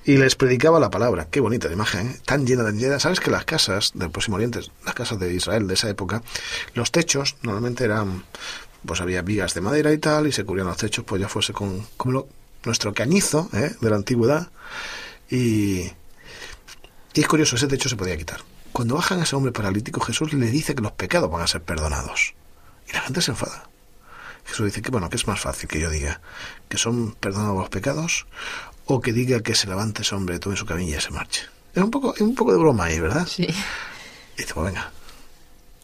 Y 0.05 0.17
les 0.17 0.37
predicaba 0.37 0.79
la 0.79 0.91
palabra. 0.91 1.27
Qué 1.31 1.41
bonita 1.41 1.67
la 1.67 1.75
imagen, 1.75 2.09
¿eh? 2.09 2.17
Tan 2.25 2.47
llena, 2.47 2.65
tan 2.65 2.79
llena. 2.79 3.01
¿Sabes 3.01 3.21
que 3.21 3.31
las 3.31 3.45
casas 3.45 3.93
del 3.95 4.11
Próximo 4.11 4.37
Oriente, 4.37 4.61
las 4.85 4.95
casas 4.95 5.19
de 5.19 5.35
Israel 5.35 5.67
de 5.67 5.75
esa 5.75 5.89
época, 5.91 6.23
los 6.75 6.93
techos 6.93 7.37
normalmente 7.43 7.85
eran 7.85 8.25
pues 8.87 9.01
había 9.01 9.23
vigas 9.23 9.55
de 9.55 9.61
madera 9.61 9.93
y 9.93 9.99
tal, 9.99 10.27
y 10.27 10.33
se 10.33 10.45
cubrían 10.45 10.67
los 10.67 10.77
techos, 10.77 11.05
pues 11.05 11.21
ya 11.21 11.29
fuese 11.29 11.53
con, 11.53 11.87
como 11.97 12.27
nuestro 12.65 12.93
cañizo 12.93 13.49
¿eh? 13.53 13.75
de 13.81 13.91
la 13.91 13.97
antigüedad. 13.97 14.49
Y, 15.31 15.91
y 17.15 17.21
es 17.21 17.29
curioso, 17.29 17.57
ese 17.57 17.69
techo 17.69 17.89
se 17.89 17.97
podía 17.97 18.17
quitar. 18.17 18.41
Cuando 18.73 18.95
bajan 18.95 19.21
a 19.21 19.25
ese 19.25 19.37
hombre 19.37 19.53
paralítico, 19.53 20.01
Jesús 20.01 20.33
le 20.33 20.51
dice 20.51 20.75
que 20.75 20.83
los 20.83 20.93
pecados 20.93 21.31
van 21.31 21.43
a 21.43 21.47
ser 21.47 21.63
perdonados. 21.63 22.35
Y 22.89 22.93
la 22.93 23.01
gente 23.03 23.21
se 23.21 23.33
enfada. 23.33 23.69
Jesús 24.45 24.67
dice 24.67 24.83
que, 24.83 24.91
bueno, 24.91 25.09
que 25.09 25.17
es 25.17 25.27
más 25.27 25.41
fácil 25.41 25.69
que 25.69 25.79
yo 25.79 25.91
diga 25.91 26.21
que 26.69 26.79
son 26.79 27.13
perdonados 27.13 27.57
los 27.59 27.69
pecados 27.69 28.27
o 28.87 29.01
que 29.01 29.13
diga 29.13 29.41
que 29.41 29.55
se 29.55 29.69
levante 29.69 30.03
ese 30.03 30.15
hombre, 30.15 30.39
tome 30.39 30.57
su 30.57 30.67
camilla 30.67 30.99
y 30.99 31.01
se 31.01 31.11
marche. 31.11 31.43
Es 31.75 31.83
un 31.83 31.91
poco, 31.91 32.15
es 32.15 32.21
un 32.21 32.35
poco 32.35 32.53
de 32.53 32.59
broma 32.59 32.85
ahí, 32.85 32.99
¿verdad? 32.99 33.27
Sí. 33.27 33.45
Y 33.45 34.41
dice, 34.41 34.55
pues 34.55 34.67
venga. 34.67 34.91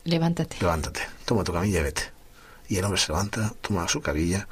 Levántate. 0.05 0.57
Levántate, 0.61 1.03
toma 1.25 1.45
tu 1.45 1.53
camilla 1.53 1.81
y 1.81 1.83
vete. 1.83 2.18
Y 2.69 2.77
el 2.77 2.85
hombre 2.85 3.01
se 3.01 3.13
levanta, 3.13 3.55
toma 3.61 3.89
su 3.89 4.01
cabilla 4.01 4.49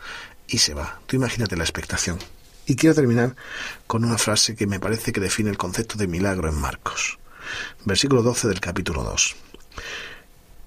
y 0.49 0.59
se 0.59 0.75
va. 0.75 1.01
Tú 1.07 1.17
imagínate 1.17 1.57
la 1.57 1.65
expectación. 1.65 2.19
Y 2.67 2.77
quiero 2.77 2.95
terminar 2.95 3.37
con 3.87 4.05
una 4.05 4.19
frase 4.19 4.57
que 4.57 4.67
me 4.67 4.81
parece 4.81 5.13
que 5.13 5.21
define 5.21 5.51
el 5.51 5.59
concepto 5.59 5.97
de 5.97 6.09
milagro 6.09 6.49
en 6.49 6.57
Marcos. 6.57 7.19
Versículo 7.85 8.23
12 8.23 8.49
del 8.49 8.61
capítulo 8.61 9.05
2. 9.05 9.37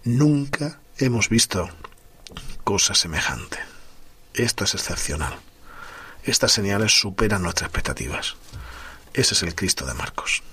Nunca 0.06 0.80
hemos 0.98 1.28
visto 1.28 1.70
cosa 2.64 2.96
semejante. 2.96 3.60
Esto 4.34 4.64
es 4.64 4.76
excepcional. 4.76 5.38
Estas 6.24 6.52
señales 6.52 6.98
superan 6.98 7.42
nuestras 7.42 7.68
expectativas. 7.68 8.36
Ese 9.14 9.34
es 9.34 9.44
el 9.44 9.56
Cristo 9.56 9.86
de 9.86 9.94
Marcos. 9.94 10.44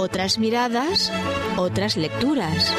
Otras 0.00 0.38
miradas, 0.38 1.10
otras 1.56 1.96
lecturas. 1.96 2.72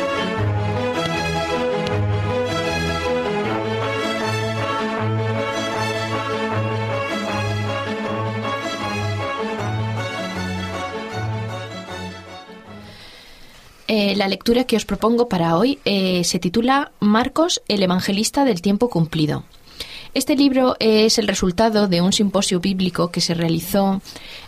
Eh, 13.89 14.15
la 14.15 14.29
lectura 14.29 14.63
que 14.63 14.77
os 14.77 14.85
propongo 14.85 15.27
para 15.27 15.57
hoy 15.57 15.79
eh, 15.83 16.23
se 16.23 16.39
titula 16.39 16.93
Marcos, 17.01 17.61
el 17.67 17.83
Evangelista 17.83 18.45
del 18.45 18.61
tiempo 18.61 18.89
cumplido. 18.89 19.43
Este 20.15 20.35
libro 20.35 20.75
es 20.79 21.19
el 21.19 21.27
resultado 21.27 21.87
de 21.87 22.01
un 22.01 22.11
simposio 22.11 22.59
bíblico 22.59 23.11
que 23.11 23.21
se 23.21 23.35
realizó, 23.35 24.01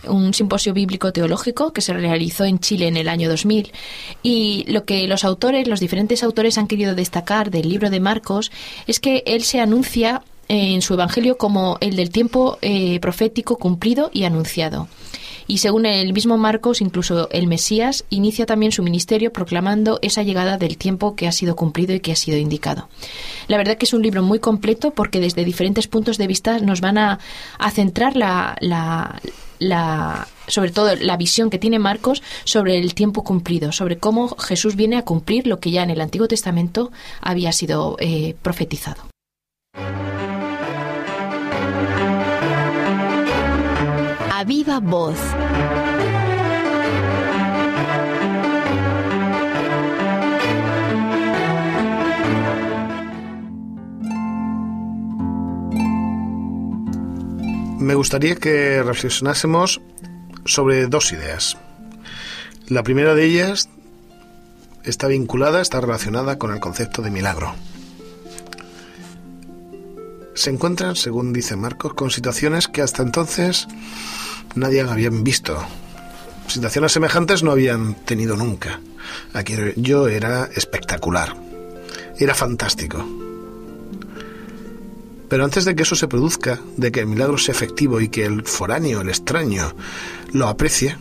un 0.07 0.33
simposio 0.33 0.73
bíblico 0.73 1.13
teológico 1.13 1.71
que 1.71 1.81
se 1.81 1.93
realizó 1.93 2.45
en 2.45 2.59
Chile 2.59 2.87
en 2.87 2.97
el 2.97 3.07
año 3.07 3.29
2000. 3.29 3.71
Y 4.23 4.65
lo 4.67 4.85
que 4.85 5.07
los 5.07 5.23
autores, 5.23 5.67
los 5.67 5.79
diferentes 5.79 6.23
autores 6.23 6.57
han 6.57 6.67
querido 6.67 6.95
destacar 6.95 7.51
del 7.51 7.69
libro 7.69 7.91
de 7.91 7.99
Marcos 7.99 8.51
es 8.87 8.99
que 8.99 9.23
él 9.27 9.43
se 9.43 9.59
anuncia 9.59 10.23
en 10.47 10.81
su 10.81 10.95
evangelio 10.95 11.37
como 11.37 11.77
el 11.79 11.95
del 11.95 12.09
tiempo 12.09 12.57
eh, 12.61 12.99
profético 12.99 13.57
cumplido 13.57 14.09
y 14.11 14.23
anunciado. 14.23 14.87
Y 15.51 15.57
según 15.57 15.85
el 15.85 16.13
mismo 16.13 16.37
Marcos, 16.37 16.79
incluso 16.79 17.27
el 17.29 17.45
Mesías 17.45 18.05
inicia 18.09 18.45
también 18.45 18.71
su 18.71 18.83
ministerio 18.83 19.33
proclamando 19.33 19.99
esa 20.01 20.23
llegada 20.23 20.57
del 20.57 20.77
tiempo 20.77 21.13
que 21.13 21.27
ha 21.27 21.33
sido 21.33 21.57
cumplido 21.57 21.93
y 21.93 21.99
que 21.99 22.13
ha 22.13 22.15
sido 22.15 22.37
indicado. 22.37 22.87
La 23.49 23.57
verdad 23.57 23.75
que 23.75 23.83
es 23.83 23.93
un 23.93 24.01
libro 24.01 24.23
muy 24.23 24.39
completo 24.39 24.91
porque 24.91 25.19
desde 25.19 25.43
diferentes 25.43 25.89
puntos 25.89 26.17
de 26.17 26.27
vista 26.27 26.59
nos 26.59 26.79
van 26.79 26.97
a, 26.97 27.19
centrar 27.73 28.13
sobre 30.47 30.71
todo 30.71 30.95
la 30.95 31.17
visión 31.17 31.49
que 31.49 31.59
tiene 31.59 31.79
Marcos 31.79 32.23
sobre 32.45 32.77
el 32.77 32.93
tiempo 32.93 33.25
cumplido, 33.25 33.73
sobre 33.73 33.97
cómo 33.97 34.29
Jesús 34.37 34.77
viene 34.77 34.95
a 34.95 35.03
cumplir 35.03 35.47
lo 35.47 35.59
que 35.59 35.71
ya 35.71 35.83
en 35.83 35.89
el 35.89 35.99
Antiguo 35.99 36.29
Testamento 36.29 36.93
había 37.19 37.51
sido 37.51 37.97
eh, 37.99 38.35
profetizado. 38.41 39.03
Viva 44.43 44.79
voz. 44.79 45.17
Me 57.79 57.95
gustaría 57.95 58.35
que 58.35 58.83
reflexionásemos 58.83 59.81
sobre 60.45 60.87
dos 60.87 61.11
ideas. 61.11 61.57
La 62.67 62.83
primera 62.83 63.15
de 63.15 63.25
ellas 63.25 63.69
está 64.83 65.07
vinculada, 65.07 65.61
está 65.61 65.81
relacionada 65.81 66.37
con 66.37 66.53
el 66.53 66.59
concepto 66.59 67.01
de 67.01 67.11
milagro. 67.11 67.53
Se 70.33 70.49
encuentran, 70.49 70.95
según 70.95 71.33
dice 71.33 71.55
Marcos, 71.55 71.93
con 71.93 72.11
situaciones 72.11 72.67
que 72.67 72.81
hasta 72.81 73.03
entonces 73.03 73.67
nadie 74.55 74.81
habían 74.81 75.23
visto. 75.23 75.57
Situaciones 76.47 76.91
semejantes 76.91 77.43
no 77.43 77.51
habían 77.51 77.95
tenido 78.05 78.35
nunca. 78.35 78.79
Aquí 79.33 79.55
yo 79.77 80.07
era 80.07 80.49
espectacular. 80.55 81.35
Era 82.17 82.35
fantástico. 82.35 83.05
Pero 85.29 85.45
antes 85.45 85.63
de 85.63 85.75
que 85.75 85.83
eso 85.83 85.95
se 85.95 86.09
produzca, 86.09 86.59
de 86.75 86.91
que 86.91 86.99
el 86.99 87.07
milagro 87.07 87.37
sea 87.37 87.55
efectivo 87.55 88.01
y 88.01 88.09
que 88.09 88.25
el 88.25 88.43
foráneo, 88.43 88.99
el 88.99 89.09
extraño, 89.09 89.73
lo 90.33 90.47
aprecie, 90.49 90.97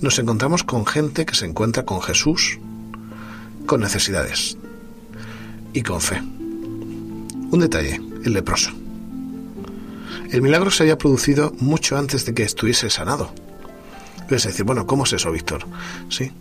nos 0.00 0.18
encontramos 0.18 0.62
con 0.62 0.86
gente 0.86 1.26
que 1.26 1.34
se 1.34 1.46
encuentra 1.46 1.84
con 1.84 2.00
Jesús, 2.00 2.58
con 3.66 3.80
necesidades 3.80 4.56
y 5.72 5.82
con 5.82 6.00
fe. 6.00 6.20
Un 7.50 7.58
detalle, 7.58 8.00
el 8.24 8.32
leproso. 8.32 8.81
El 10.32 10.40
milagro 10.40 10.70
se 10.70 10.84
había 10.84 10.96
producido 10.96 11.52
mucho 11.58 11.98
antes 11.98 12.24
de 12.24 12.32
que 12.32 12.42
estuviese 12.42 12.88
sanado. 12.88 13.34
Es 14.30 14.44
decir, 14.44 14.64
bueno, 14.64 14.86
¿cómo 14.86 15.04
es 15.04 15.12
eso, 15.12 15.30
Víctor? 15.30 15.66
Sí. 16.08 16.32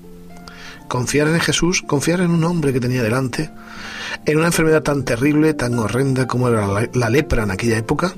Confiar 0.88 1.28
en 1.28 1.42
Jesús, 1.42 1.82
confiar 1.82 2.22
en 2.22 2.32
un 2.32 2.46
hombre 2.46 2.72
que 2.72 2.80
tenía 2.80 3.04
delante, 3.04 3.50
en 4.26 4.38
una 4.38 4.48
enfermedad 4.48 4.82
tan 4.82 5.04
terrible, 5.04 5.54
tan 5.54 5.78
horrenda 5.78 6.26
como 6.26 6.48
era 6.48 6.88
la, 6.94 7.10
lepra 7.10 7.44
en 7.44 7.52
aquella 7.52 7.78
época, 7.78 8.14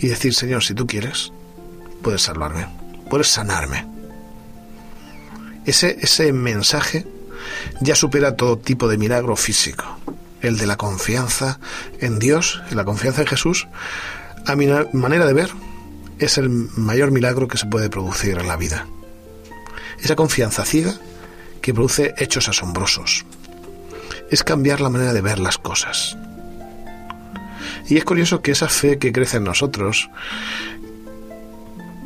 y 0.00 0.08
decir, 0.08 0.34
Señor, 0.34 0.64
si 0.64 0.74
tú 0.74 0.84
quieres, 0.84 1.32
puedes 2.02 2.22
salvarme, 2.22 2.66
puedes 3.08 3.28
sanarme. 3.28 3.86
Ese, 5.64 5.96
ese 6.00 6.32
mensaje 6.32 7.06
ya 7.80 7.94
supera 7.94 8.34
todo 8.34 8.58
tipo 8.58 8.88
de 8.88 8.98
milagro 8.98 9.36
físico, 9.36 9.84
el 10.40 10.58
de 10.58 10.66
la 10.66 10.76
confianza 10.76 11.60
en 12.00 12.18
Dios, 12.18 12.60
en 12.68 12.76
la 12.76 12.84
confianza 12.84 13.20
en 13.20 13.28
Jesús, 13.28 13.68
a 14.46 14.56
mi 14.56 14.66
manera 14.92 15.26
de 15.26 15.32
ver, 15.32 15.50
es 16.18 16.38
el 16.38 16.48
mayor 16.48 17.10
milagro 17.10 17.48
que 17.48 17.58
se 17.58 17.66
puede 17.66 17.90
producir 17.90 18.38
en 18.38 18.48
la 18.48 18.56
vida. 18.56 18.86
Esa 20.00 20.16
confianza 20.16 20.64
ciega 20.64 20.94
que 21.60 21.72
produce 21.72 22.14
hechos 22.18 22.48
asombrosos. 22.48 23.24
Es 24.30 24.42
cambiar 24.42 24.80
la 24.80 24.90
manera 24.90 25.12
de 25.12 25.20
ver 25.20 25.38
las 25.38 25.58
cosas. 25.58 26.16
Y 27.88 27.96
es 27.96 28.04
curioso 28.04 28.42
que 28.42 28.52
esa 28.52 28.68
fe 28.68 28.98
que 28.98 29.12
crece 29.12 29.36
en 29.36 29.44
nosotros, 29.44 30.10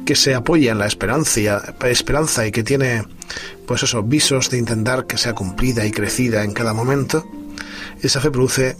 que 0.05 0.15
se 0.15 0.35
apoya 0.35 0.73
en 0.73 0.79
la 0.79 0.87
esperanza 0.87 1.63
esperanza 1.85 2.47
y 2.47 2.53
que 2.53 2.63
tiene, 2.63 3.05
pues 3.67 3.83
esos 3.83 4.09
visos 4.09 4.51
de 4.51 4.59
intentar 4.59 5.07
que 5.07 5.19
sea 5.19 5.35
cumplida 5.35 5.85
y 5.85 5.91
crecida 5.91 6.45
en 6.45 6.53
cada 6.53 6.73
momento, 6.73 7.27
esa 8.03 8.21
fe 8.21 8.31
produce 8.31 8.77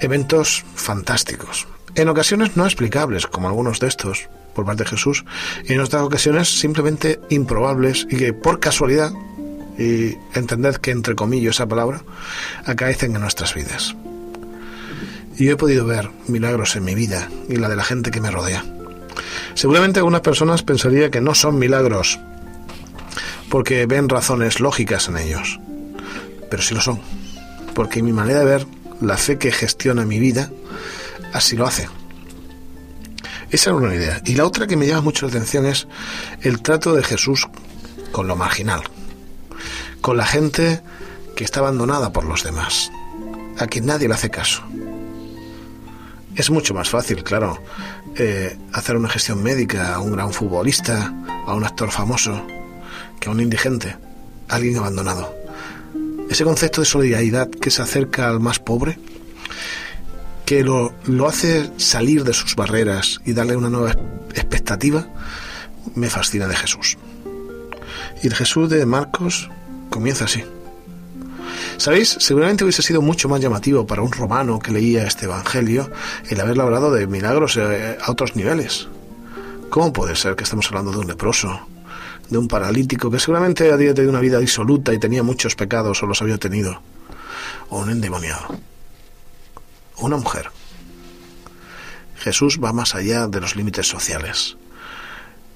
eventos 0.00 0.64
fantásticos, 0.74 1.66
en 1.94 2.08
ocasiones 2.08 2.56
no 2.56 2.64
explicables, 2.64 3.26
como 3.26 3.48
algunos 3.48 3.80
de 3.80 3.88
estos, 3.88 4.28
por 4.54 4.64
parte 4.64 4.84
de 4.84 4.90
Jesús, 4.90 5.24
y 5.64 5.72
en 5.72 5.80
otras 5.80 6.02
ocasiones 6.02 6.48
simplemente 6.48 7.20
improbables 7.30 8.06
y 8.10 8.16
que 8.16 8.32
por 8.32 8.60
casualidad, 8.60 9.12
y 9.78 10.16
entended 10.34 10.76
que 10.76 10.90
entre 10.90 11.14
comillas 11.14 11.56
esa 11.56 11.66
palabra, 11.66 12.02
acaecen 12.64 13.14
en 13.14 13.22
nuestras 13.22 13.54
vidas. 13.54 13.94
Y 15.36 15.46
yo 15.46 15.52
he 15.52 15.56
podido 15.56 15.86
ver 15.86 16.10
milagros 16.28 16.76
en 16.76 16.84
mi 16.84 16.94
vida 16.94 17.28
y 17.48 17.56
la 17.56 17.68
de 17.68 17.76
la 17.76 17.84
gente 17.84 18.10
que 18.10 18.20
me 18.20 18.30
rodea. 18.30 18.64
Seguramente 19.54 19.98
algunas 19.98 20.20
personas 20.20 20.62
pensarían 20.62 21.10
que 21.10 21.20
no 21.20 21.34
son 21.34 21.58
milagros, 21.58 22.20
porque 23.48 23.84
ven 23.86 24.08
razones 24.08 24.60
lógicas 24.60 25.08
en 25.08 25.18
ellos, 25.18 25.60
pero 26.50 26.62
sí 26.62 26.74
lo 26.74 26.80
son, 26.80 27.00
porque 27.74 28.02
mi 28.02 28.12
manera 28.12 28.40
de 28.40 28.44
ver, 28.44 28.66
la 29.00 29.16
fe 29.16 29.36
que 29.36 29.52
gestiona 29.52 30.06
mi 30.06 30.18
vida, 30.18 30.50
así 31.32 31.56
lo 31.56 31.66
hace. 31.66 31.88
Esa 33.50 33.70
es 33.70 33.76
una 33.76 33.94
idea. 33.94 34.20
Y 34.24 34.34
la 34.34 34.46
otra 34.46 34.66
que 34.66 34.76
me 34.76 34.86
llama 34.86 35.02
mucho 35.02 35.26
la 35.26 35.32
atención 35.32 35.66
es 35.66 35.86
el 36.40 36.62
trato 36.62 36.94
de 36.94 37.02
Jesús 37.02 37.48
con 38.10 38.26
lo 38.26 38.34
marginal, 38.34 38.82
con 40.00 40.16
la 40.16 40.24
gente 40.24 40.80
que 41.36 41.44
está 41.44 41.60
abandonada 41.60 42.12
por 42.12 42.24
los 42.24 42.44
demás, 42.44 42.90
a 43.58 43.66
quien 43.66 43.86
nadie 43.86 44.08
le 44.08 44.14
hace 44.14 44.30
caso. 44.30 44.62
Es 46.34 46.50
mucho 46.50 46.72
más 46.72 46.88
fácil, 46.88 47.22
claro, 47.24 47.58
eh, 48.16 48.56
hacer 48.72 48.96
una 48.96 49.10
gestión 49.10 49.42
médica 49.42 49.94
a 49.94 50.00
un 50.00 50.12
gran 50.12 50.32
futbolista, 50.32 51.12
a 51.46 51.54
un 51.54 51.64
actor 51.64 51.90
famoso, 51.90 52.46
que 53.20 53.28
a 53.28 53.32
un 53.32 53.40
indigente, 53.40 53.96
a 54.48 54.54
alguien 54.54 54.78
abandonado. 54.78 55.34
Ese 56.30 56.44
concepto 56.44 56.80
de 56.80 56.86
solidaridad 56.86 57.50
que 57.50 57.70
se 57.70 57.82
acerca 57.82 58.30
al 58.30 58.40
más 58.40 58.58
pobre 58.58 58.98
que 60.52 60.62
lo, 60.64 60.92
hace 61.26 61.70
salir 61.78 62.24
de 62.24 62.34
sus 62.34 62.56
barreras 62.56 63.22
y 63.24 63.32
darle 63.32 63.56
una 63.56 63.70
nueva 63.70 63.92
expectativa, 64.34 65.06
me 65.94 66.10
fascina 66.10 66.46
de 66.46 66.54
Jesús. 66.54 66.98
Y 68.22 68.26
el 68.26 68.34
Jesús 68.34 68.68
de 68.68 68.84
Marcos 68.84 69.48
comienza 69.88 70.26
así. 70.26 70.44
¿Sabéis? 71.78 72.18
Seguramente 72.20 72.64
hubiese 72.64 72.82
sido 72.82 73.00
mucho 73.00 73.30
más 73.30 73.40
llamativo 73.40 73.86
para 73.86 74.02
un 74.02 74.12
romano 74.12 74.58
que 74.58 74.72
leía 74.72 75.06
este 75.06 75.24
Evangelio 75.24 75.90
el 76.28 76.38
haberlo 76.38 76.64
hablado 76.64 76.92
de 76.92 77.06
milagros 77.06 77.56
eh, 77.56 77.96
a 77.98 78.10
otros 78.10 78.36
niveles. 78.36 78.88
¿Cómo 79.70 79.90
puede 79.90 80.16
ser 80.16 80.36
que 80.36 80.44
estamos 80.44 80.66
hablando 80.66 80.90
de 80.92 80.98
un 80.98 81.06
leproso, 81.06 81.66
de 82.28 82.36
un 82.36 82.46
paralítico 82.46 83.10
que 83.10 83.18
seguramente 83.18 83.72
había 83.72 83.94
tenido 83.94 84.10
una 84.10 84.20
vida 84.20 84.38
disoluta 84.38 84.92
y 84.92 84.98
tenía 84.98 85.22
muchos 85.22 85.54
pecados 85.54 86.02
o 86.02 86.06
los 86.06 86.20
había 86.20 86.36
tenido, 86.36 86.82
o 87.70 87.78
un 87.78 87.88
endemoniado? 87.88 88.71
Una 90.06 90.16
mujer. 90.16 90.50
Jesús 92.16 92.60
va 92.62 92.72
más 92.72 92.94
allá 92.94 93.26
de 93.26 93.40
los 93.40 93.56
límites 93.56 93.88
sociales. 93.88 94.56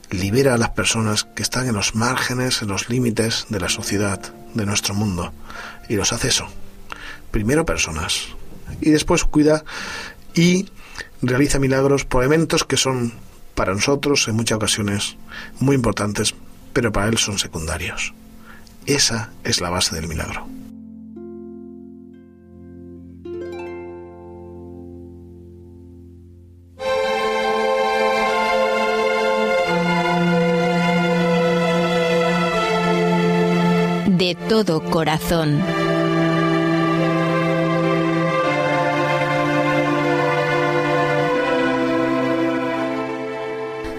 libera 0.08 0.54
a 0.54 0.58
las 0.58 0.70
personas 0.70 1.24
que 1.24 1.42
están 1.42 1.66
en 1.66 1.74
los 1.74 1.96
márgenes, 1.96 2.62
en 2.62 2.68
los 2.68 2.88
límites 2.88 3.46
de 3.48 3.58
la 3.58 3.68
sociedad, 3.68 4.20
de 4.54 4.64
nuestro 4.64 4.94
mundo, 4.94 5.32
y 5.88 5.96
los 5.96 6.12
hace 6.12 6.28
eso. 6.28 6.46
Primero 7.32 7.66
personas, 7.66 8.28
y 8.80 8.90
después 8.90 9.24
cuida 9.24 9.64
y 10.32 10.68
realiza 11.22 11.58
milagros 11.58 12.04
por 12.04 12.22
eventos 12.22 12.62
que 12.62 12.76
son 12.76 13.14
para 13.56 13.74
nosotros 13.74 14.28
en 14.28 14.36
muchas 14.36 14.56
ocasiones 14.56 15.16
muy 15.58 15.74
importantes, 15.74 16.34
pero 16.72 16.92
para 16.92 17.08
él 17.08 17.18
son 17.18 17.38
secundarios. 17.38 18.14
Esa 18.86 19.30
es 19.42 19.60
la 19.60 19.70
base 19.70 19.96
del 19.96 20.06
milagro. 20.06 20.46
Todo 34.48 34.80
corazón. 34.80 35.60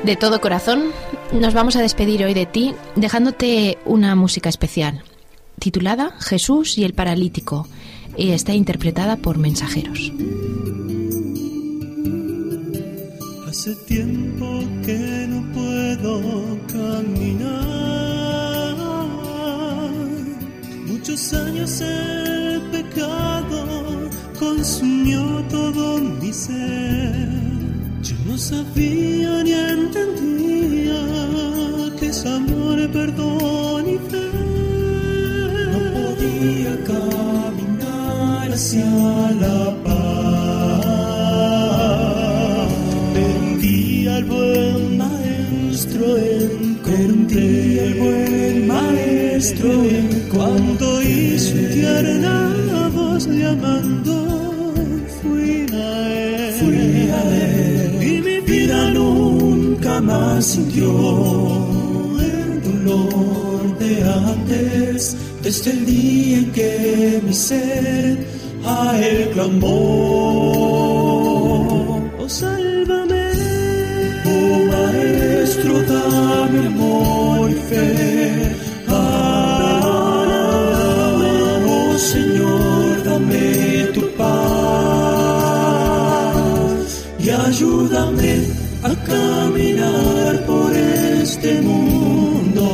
De 0.03 0.15
todo 0.15 0.39
corazón, 0.39 0.91
nos 1.33 1.53
vamos 1.53 1.75
a 1.75 1.81
despedir 1.81 2.23
hoy 2.23 2.33
de 2.33 2.45
ti 2.45 2.73
dejándote 2.95 3.77
una 3.83 4.15
música 4.15 4.47
especial, 4.47 5.03
titulada 5.59 6.15
Jesús 6.19 6.77
y 6.77 6.85
el 6.85 6.93
Paralítico, 6.93 7.67
y 8.15 8.31
está 8.31 8.53
interpretada 8.53 9.17
por 9.17 9.37
mensajeros. 9.37 10.13
Muchos 21.27 21.33
años 21.33 21.81
el 21.81 22.61
pecado 22.71 24.09
consumió 24.39 25.43
todo 25.49 25.99
mi 25.99 26.31
ser 26.31 27.27
yo 28.01 28.15
no 28.25 28.37
sabía 28.37 29.43
ni 29.43 29.51
entendía 29.51 31.01
que 31.99 32.05
es 32.07 32.25
amor, 32.25 32.89
perdón 32.91 33.89
y 33.89 33.97
fe. 34.09 34.29
No 35.73 35.79
podía 35.97 36.73
caminar 36.85 38.51
hacia 38.53 38.85
la 39.41 39.75
paz. 39.83 39.97
Perdí 43.13 44.07
al 44.07 44.23
buen 44.23 44.97
maestro, 44.97 46.17
encontré 46.17 47.81
al 47.81 47.93
buen 47.95 48.67
maestro 48.67 49.69
cuando 50.31 50.76
hizo 50.76 50.76
tierna 51.77 52.89
voz 52.95 53.27
llamando. 53.27 54.15
Fui 55.21 55.65
a 55.73 55.89
él. 56.13 56.53
Fui 56.59 56.77
a 57.11 57.21
él 57.43 57.67
nunca 58.93 60.01
más 60.01 60.45
sintió 60.45 60.89
el 62.19 62.61
dolor 62.61 63.77
de 63.79 64.03
antes, 64.03 65.17
desde 65.41 65.71
el 65.71 65.85
día 65.85 66.37
en 66.37 66.51
que 66.51 67.21
mi 67.25 67.33
ser 67.33 68.25
a 68.65 68.99
él 68.99 69.29
clamó. 69.33 69.77
Oh, 72.19 72.29
sálvame, 72.29 73.27
oh 74.25 74.57
maestro, 74.71 75.73
dame 75.83 76.67
amor 76.67 77.49
y 77.51 77.53
fe. 77.69 78.06
A 88.91 88.95
caminar 89.05 90.45
por 90.45 90.73
este 90.73 91.61
mundo. 91.61 92.67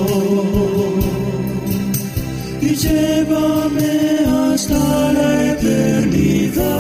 Y 2.62 2.76
llévame 2.76 3.93
hasta 4.28 5.13
la 5.17 5.52
eternidad. 5.54 6.73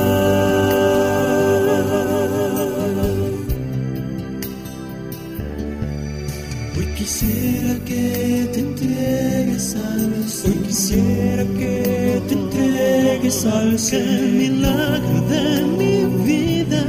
Hoy 6.75 6.85
quisiera 6.97 7.73
que 7.85 8.49
te 8.53 8.59
entregues 8.59 9.75
al 9.75 10.13
Hoy 10.45 10.57
quisiera 10.67 11.43
que 11.59 12.21
te 12.27 12.33
entregues 12.33 13.45
al 13.45 13.77
el 13.93 14.31
milagro 14.41 15.17
de 15.33 15.63
mi 15.77 15.95
vida 16.25 16.83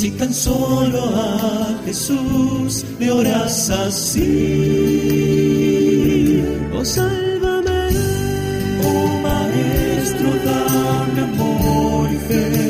Si 0.00 0.10
tan 0.12 0.32
solo 0.32 0.98
a 1.14 1.78
Jesús 1.84 2.86
le 2.98 3.10
oras 3.10 3.68
así, 3.68 4.22
oh 6.72 6.82
sálvame, 6.82 7.90
oh 8.82 9.08
Maestro, 9.22 10.30
dame 10.46 11.20
amor 11.20 12.08
y 12.10 12.16
fe. 12.16 12.69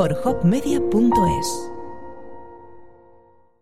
Por 0.00 0.18
hopmedia.es 0.24 1.69